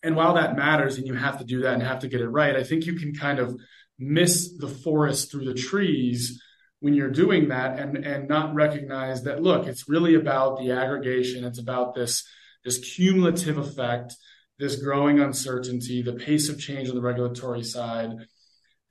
and 0.03 0.15
while 0.15 0.35
that 0.35 0.55
matters 0.55 0.97
and 0.97 1.07
you 1.07 1.15
have 1.15 1.39
to 1.39 1.43
do 1.43 1.61
that 1.61 1.73
and 1.73 1.83
have 1.83 1.99
to 1.99 2.07
get 2.07 2.21
it 2.21 2.29
right, 2.29 2.55
I 2.55 2.63
think 2.63 2.85
you 2.85 2.93
can 2.93 3.13
kind 3.13 3.39
of 3.39 3.59
miss 3.99 4.57
the 4.57 4.67
forest 4.67 5.31
through 5.31 5.45
the 5.45 5.53
trees 5.53 6.41
when 6.79 6.93
you're 6.93 7.09
doing 7.09 7.49
that 7.49 7.79
and 7.79 7.97
and 8.05 8.27
not 8.27 8.53
recognize 8.53 9.23
that 9.23 9.41
look 9.41 9.65
it's 9.67 9.89
really 9.89 10.15
about 10.15 10.59
the 10.59 10.71
aggregation. 10.71 11.43
It's 11.43 11.59
about 11.59 11.95
this 11.95 12.23
this 12.63 12.79
cumulative 12.95 13.57
effect 13.57 14.15
this 14.59 14.81
growing 14.81 15.19
uncertainty 15.19 16.01
the 16.01 16.13
pace 16.13 16.49
of 16.49 16.59
change 16.59 16.89
on 16.89 16.95
the 16.95 17.01
regulatory 17.01 17.63
side 17.63 18.11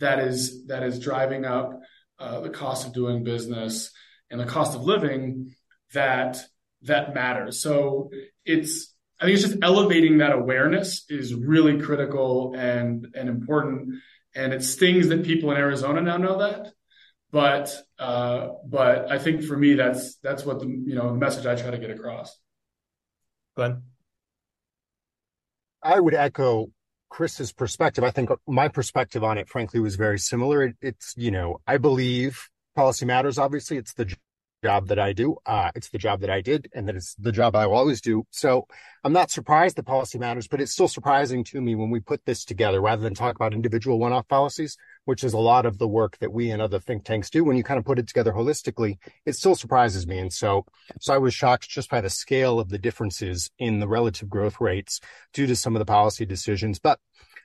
that 0.00 0.18
is 0.18 0.66
that 0.66 0.82
is 0.82 0.98
driving 0.98 1.44
up 1.44 1.80
uh, 2.18 2.40
the 2.40 2.50
cost 2.50 2.86
of 2.86 2.94
doing 2.94 3.24
business 3.24 3.92
and 4.30 4.40
the 4.40 4.46
cost 4.46 4.74
of 4.74 4.82
living 4.82 5.54
that 5.92 6.42
that 6.82 7.14
matters. 7.14 7.60
So 7.60 8.10
it's 8.44 8.92
i 9.20 9.24
think 9.24 9.38
it's 9.38 9.46
just 9.46 9.58
elevating 9.62 10.18
that 10.18 10.32
awareness 10.32 11.04
is 11.08 11.34
really 11.34 11.80
critical 11.80 12.54
and 12.56 13.06
and 13.14 13.28
important 13.28 13.94
and 14.36 14.52
it 14.52 14.62
stings 14.62 15.08
that 15.08 15.24
people 15.24 15.50
in 15.50 15.56
Arizona 15.56 16.00
now 16.00 16.18
know 16.18 16.38
that. 16.38 16.72
But 17.32 17.74
uh, 17.98 18.50
but 18.64 19.10
I 19.10 19.18
think 19.18 19.42
for 19.42 19.56
me 19.56 19.74
that's 19.74 20.16
that's 20.16 20.44
what 20.44 20.60
the 20.60 20.66
you 20.66 20.94
know 20.94 21.08
the 21.08 21.18
message 21.18 21.46
I 21.46 21.56
try 21.56 21.70
to 21.70 21.78
get 21.78 21.90
across. 21.90 22.38
Glenn, 23.56 23.82
I 25.82 25.98
would 25.98 26.14
echo 26.14 26.68
Chris's 27.08 27.52
perspective. 27.52 28.04
I 28.04 28.10
think 28.10 28.30
my 28.46 28.68
perspective 28.68 29.24
on 29.24 29.38
it, 29.38 29.48
frankly, 29.48 29.80
was 29.80 29.96
very 29.96 30.18
similar. 30.18 30.64
It, 30.64 30.76
it's 30.80 31.14
you 31.16 31.30
know 31.30 31.60
I 31.66 31.78
believe 31.78 32.48
policy 32.76 33.06
matters. 33.06 33.38
Obviously, 33.38 33.76
it's 33.76 33.94
the 33.94 34.14
job 34.64 34.88
that 34.88 34.98
I 34.98 35.12
do. 35.12 35.36
Uh, 35.46 35.70
it's 35.74 35.90
the 35.90 35.98
job 35.98 36.20
that 36.20 36.30
I 36.30 36.40
did, 36.40 36.68
and 36.74 36.88
that 36.88 36.96
it's 36.96 37.14
the 37.14 37.32
job 37.32 37.54
I 37.54 37.66
will 37.66 37.76
always 37.76 38.00
do. 38.00 38.26
So 38.30 38.66
I'm 39.04 39.12
not 39.12 39.30
surprised 39.30 39.76
that 39.76 39.86
policy 39.86 40.18
matters, 40.18 40.48
but 40.48 40.60
it's 40.60 40.72
still 40.72 40.88
surprising 40.88 41.44
to 41.44 41.60
me 41.60 41.74
when 41.74 41.90
we 41.90 42.00
put 42.00 42.24
this 42.24 42.44
together 42.44 42.80
rather 42.80 43.02
than 43.02 43.14
talk 43.14 43.36
about 43.36 43.54
individual 43.54 43.98
one-off 43.98 44.26
policies. 44.28 44.76
which 45.06 45.24
is 45.24 45.32
a 45.32 45.38
lot 45.38 45.64
of 45.64 45.78
the 45.78 45.88
work 45.88 46.18
that 46.18 46.32
we 46.32 46.50
and 46.50 46.60
other 46.60 46.78
think 46.78 47.04
tanks 47.04 47.30
do. 47.30 47.44
When 47.44 47.56
you 47.56 47.64
kind 47.64 47.78
of 47.78 47.84
put 47.84 47.98
it 47.98 48.06
together 48.06 48.32
holistically, 48.32 48.98
it 49.24 49.34
still 49.34 49.54
surprises 49.54 50.06
me. 50.06 50.18
And 50.18 50.32
so, 50.32 50.66
so 51.00 51.14
I 51.14 51.18
was 51.18 51.32
shocked 51.32 51.68
just 51.68 51.88
by 51.88 52.00
the 52.00 52.10
scale 52.10 52.60
of 52.60 52.68
the 52.68 52.78
differences 52.78 53.48
in 53.58 53.78
the 53.78 53.88
relative 53.88 54.28
growth 54.28 54.60
rates 54.60 55.00
due 55.32 55.46
to 55.46 55.56
some 55.56 55.74
of 55.74 55.78
the 55.78 55.86
policy 55.86 56.26
decisions. 56.26 56.78
But 56.78 56.98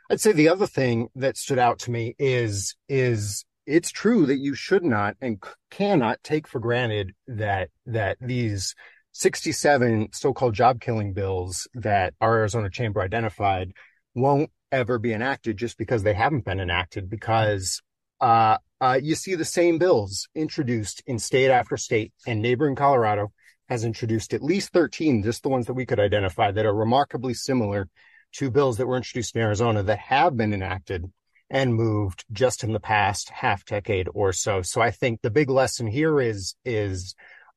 I'd 0.09 0.19
say 0.19 0.31
the 0.33 0.49
other 0.49 0.67
thing 0.67 1.09
that 1.15 1.37
stood 1.37 1.59
out 1.59 1.79
to 1.79 1.91
me 1.91 2.15
is, 2.17 2.75
is 2.89 3.45
it's 3.65 3.91
true 3.91 4.25
that 4.25 4.39
you 4.39 4.55
should 4.55 4.83
not 4.83 5.15
and 5.21 5.41
cannot 5.69 6.23
take 6.23 6.47
for 6.47 6.59
granted 6.59 7.13
that, 7.27 7.69
that 7.85 8.17
these 8.19 8.75
67 9.13 10.09
so-called 10.13 10.53
job 10.53 10.79
killing 10.79 11.13
bills 11.13 11.67
that 11.73 12.13
our 12.21 12.37
Arizona 12.37 12.69
chamber 12.69 13.01
identified 13.01 13.71
won't 14.15 14.49
ever 14.71 14.97
be 14.97 15.13
enacted 15.13 15.57
just 15.57 15.77
because 15.77 16.03
they 16.03 16.13
haven't 16.13 16.45
been 16.45 16.59
enacted 16.59 17.09
because 17.09 17.81
uh, 18.21 18.57
uh, 18.79 18.99
you 19.01 19.15
see 19.15 19.35
the 19.35 19.45
same 19.45 19.77
bills 19.77 20.27
introduced 20.33 21.03
in 21.05 21.19
state 21.19 21.49
after 21.49 21.75
state 21.77 22.13
and 22.25 22.41
neighboring 22.41 22.75
Colorado 22.75 23.31
has 23.67 23.83
introduced 23.85 24.33
at 24.33 24.43
least 24.43 24.73
13, 24.73 25.23
just 25.23 25.43
the 25.43 25.49
ones 25.49 25.65
that 25.65 25.73
we 25.73 25.85
could 25.85 25.99
identify 25.99 26.51
that 26.51 26.65
are 26.65 26.73
remarkably 26.73 27.33
similar 27.33 27.87
to 28.33 28.51
bills 28.51 28.77
that 28.77 28.87
were 28.87 28.97
introduced 28.97 29.35
in 29.35 29.41
Arizona 29.41 29.83
that 29.83 29.99
have 29.99 30.35
been 30.35 30.53
enacted 30.53 31.05
and 31.51 31.75
moved 31.75 32.23
just 32.31 32.63
in 32.63 32.71
the 32.71 32.79
past 32.79 33.29
half 33.29 33.65
decade 33.65 34.07
or 34.13 34.31
so. 34.31 34.61
So 34.61 34.81
I 34.81 34.89
think 34.89 35.21
the 35.21 35.29
big 35.29 35.49
lesson 35.49 35.85
here 35.85 36.19
is, 36.19 36.55
is, 36.65 37.13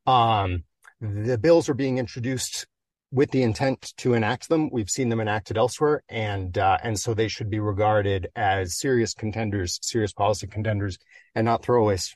um, 0.06 0.64
the 1.00 1.38
bills 1.38 1.68
are 1.68 1.74
being 1.74 1.98
introduced 1.98 2.66
with 3.12 3.30
the 3.30 3.42
intent 3.42 3.94
to 3.98 4.14
enact 4.14 4.48
them. 4.48 4.68
We've 4.70 4.90
seen 4.90 5.08
them 5.08 5.20
enacted 5.20 5.56
elsewhere, 5.56 6.02
and 6.08 6.56
uh, 6.58 6.78
and 6.82 6.98
so 6.98 7.14
they 7.14 7.28
should 7.28 7.48
be 7.48 7.60
regarded 7.60 8.28
as 8.34 8.78
serious 8.78 9.14
contenders, 9.14 9.78
serious 9.82 10.12
policy 10.12 10.46
contenders, 10.46 10.98
and 11.34 11.44
not 11.44 11.62
throwaways. 11.62 12.14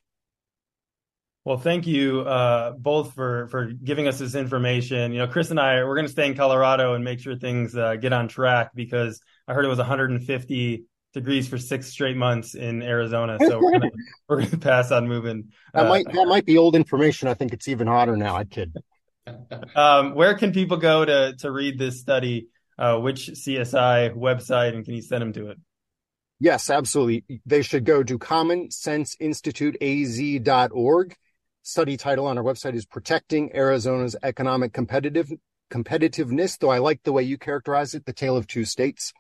Well, 1.45 1.59
thank 1.59 1.87
you 1.87 2.23
uh, 2.23 2.73
both 2.73 3.15
for 3.15 3.47
for 3.49 3.67
giving 3.67 4.09
us 4.09 4.19
this 4.19 4.35
information. 4.35 5.13
You 5.13 5.19
know, 5.19 5.29
Chris 5.29 5.51
and 5.51 5.61
I 5.61 5.85
we're 5.85 5.95
going 5.95 6.07
to 6.07 6.13
stay 6.13 6.27
in 6.27 6.35
Colorado 6.35 6.95
and 6.95 7.05
make 7.05 7.21
sure 7.21 7.37
things 7.37 7.77
uh, 7.77 7.97
get 7.97 8.13
on 8.13 8.29
track 8.29 8.71
because 8.75 9.21
I 9.47 9.55
heard 9.55 9.65
it 9.65 9.69
was 9.69 9.79
150 9.79 10.85
degrees 11.15 11.49
for 11.49 11.59
six 11.59 11.89
straight 11.89 12.17
months 12.17 12.55
in 12.55 12.83
Arizona. 12.83 13.39
So 13.41 13.59
we're 13.61 13.73
gonna, 13.73 13.91
we're 14.29 14.43
gonna 14.43 14.59
pass 14.59 14.93
on 14.93 15.09
moving. 15.09 15.51
That 15.75 15.87
uh, 15.87 15.89
might 15.89 16.07
that 16.13 16.29
might 16.29 16.47
be 16.47 16.59
old 16.59 16.77
information. 16.77 17.29
I 17.29 17.35
think 17.35 17.53
it's 17.53 17.69
even 17.69 17.87
hotter 17.87 18.17
now. 18.17 18.37
I 18.37 18.45
kid. 18.45 18.77
um, 19.75 20.15
where 20.15 20.37
can 20.37 20.53
people 20.53 20.77
go 20.77 21.05
to 21.05 21.35
to 21.39 21.51
read 21.51 21.79
this 21.79 22.01
study? 22.01 22.49
Uh, 22.79 22.99
which 22.99 23.27
CSI 23.27 24.15
website, 24.15 24.75
and 24.75 24.85
can 24.85 24.95
you 24.95 25.03
send 25.03 25.21
them 25.21 25.33
to 25.33 25.49
it? 25.49 25.59
Yes, 26.39 26.71
absolutely. 26.71 27.41
They 27.45 27.63
should 27.63 27.85
go 27.85 28.05
to 28.05 28.19
commonsenseinstituteaz.org. 28.19 31.17
Study 31.63 31.97
title 31.97 32.27
on 32.27 32.39
our 32.39 32.45
website 32.45 32.75
is 32.75 32.87
Protecting 32.87 33.53
Arizona's 33.55 34.15
Economic 34.23 34.73
Competitive 34.73 35.33
Competitiveness, 35.73 36.57
though 36.59 36.71
I 36.71 36.79
like 36.79 37.03
the 37.03 37.13
way 37.13 37.25
you 37.25 37.37
characterize 37.37 37.95
it, 37.95 38.07
the 38.07 38.13
tale 38.13 38.37
of 38.37 38.47
two 38.47 38.65
states. 38.65 39.13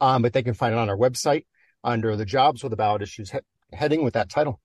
Um, 0.00 0.22
but 0.22 0.32
they 0.32 0.42
can 0.42 0.54
find 0.54 0.74
it 0.74 0.78
on 0.78 0.88
our 0.88 0.96
website 0.96 1.46
under 1.82 2.16
the 2.16 2.24
jobs 2.24 2.62
with 2.62 2.70
the 2.70 2.76
ballot 2.76 3.02
issues 3.02 3.30
he- 3.30 3.38
heading 3.72 4.04
with 4.04 4.14
that 4.14 4.30
title. 4.30 4.60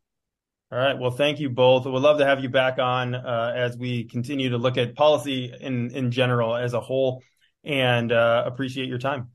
All 0.72 0.78
right. 0.78 0.98
Well, 0.98 1.12
thank 1.12 1.40
you 1.40 1.50
both. 1.50 1.86
We'd 1.86 1.94
love 1.94 2.20
to 2.20 2.26
have 2.26 2.42
you 2.42 2.50
back 2.50 2.78
on 2.78 3.16
uh, 3.16 3.54
as 3.56 3.76
we 3.76 4.04
continue 4.04 4.50
to 4.52 4.58
look 4.58 4.78
at 4.78 4.96
policy 4.96 5.52
in 5.60 5.90
in 5.92 6.12
general 6.12 6.56
as 6.56 6.74
a 6.74 6.80
whole, 6.80 7.24
and 7.64 8.12
uh, 8.12 8.44
appreciate 8.46 8.88
your 8.88 9.00
time. 9.00 9.30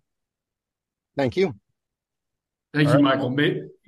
Thank 1.16 1.36
you. 1.36 1.54
Thank 2.72 2.88
All 2.88 2.98
you, 2.98 3.04
right. 3.04 3.18
Michael. 3.18 3.36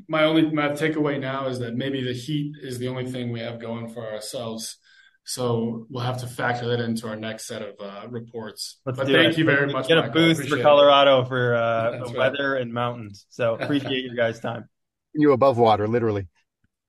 My 0.08 0.24
only 0.24 0.50
my 0.50 0.68
takeaway 0.70 1.20
now 1.20 1.46
is 1.46 1.60
that 1.60 1.76
maybe 1.76 2.02
the 2.02 2.12
heat 2.12 2.54
is 2.62 2.78
the 2.78 2.88
only 2.88 3.06
thing 3.06 3.30
we 3.30 3.40
have 3.40 3.60
going 3.60 3.88
for 3.88 4.12
ourselves. 4.12 4.78
So 5.26 5.86
we'll 5.90 6.04
have 6.04 6.18
to 6.18 6.26
factor 6.26 6.68
that 6.68 6.80
into 6.80 7.08
our 7.08 7.16
next 7.16 7.46
set 7.46 7.60
of 7.60 7.74
uh, 7.80 8.06
reports. 8.08 8.78
Let's 8.86 8.96
but 8.96 9.08
thank 9.08 9.32
it. 9.32 9.38
you 9.38 9.44
very 9.44 9.72
much. 9.72 9.88
Get 9.88 9.96
Michael. 9.96 10.10
a 10.10 10.14
boost 10.14 10.48
for 10.48 10.62
Colorado 10.62 11.22
it. 11.22 11.28
for 11.28 11.54
uh, 11.54 12.10
weather 12.14 12.52
right. 12.52 12.62
and 12.62 12.72
mountains. 12.72 13.26
So 13.28 13.54
appreciate 13.60 14.04
your 14.04 14.14
guys' 14.14 14.38
time. 14.38 14.68
You 15.14 15.32
above 15.32 15.58
water, 15.58 15.88
literally 15.88 16.28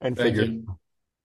and 0.02 0.18
figure. 0.18 0.48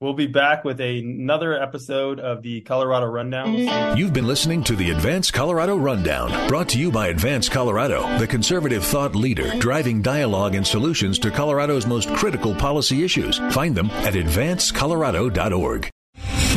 We'll 0.00 0.14
be 0.14 0.26
back 0.26 0.64
with 0.64 0.80
a, 0.80 0.98
another 0.98 1.54
episode 1.54 2.18
of 2.18 2.42
the 2.42 2.62
Colorado 2.62 3.06
Rundown. 3.06 3.96
You've 3.96 4.12
been 4.12 4.26
listening 4.26 4.64
to 4.64 4.74
the 4.74 4.90
Advance 4.90 5.30
Colorado 5.30 5.76
Rundown, 5.76 6.48
brought 6.48 6.68
to 6.70 6.78
you 6.78 6.90
by 6.90 7.08
Advance 7.08 7.48
Colorado, 7.48 8.18
the 8.18 8.26
conservative 8.26 8.84
thought 8.84 9.14
leader 9.14 9.56
driving 9.60 10.02
dialogue 10.02 10.56
and 10.56 10.66
solutions 10.66 11.20
to 11.20 11.30
Colorado's 11.30 11.86
most 11.86 12.12
critical 12.14 12.52
policy 12.52 13.04
issues. 13.04 13.38
Find 13.52 13.76
them 13.76 13.90
at 13.90 14.14
advancecolorado.org. 14.14 15.91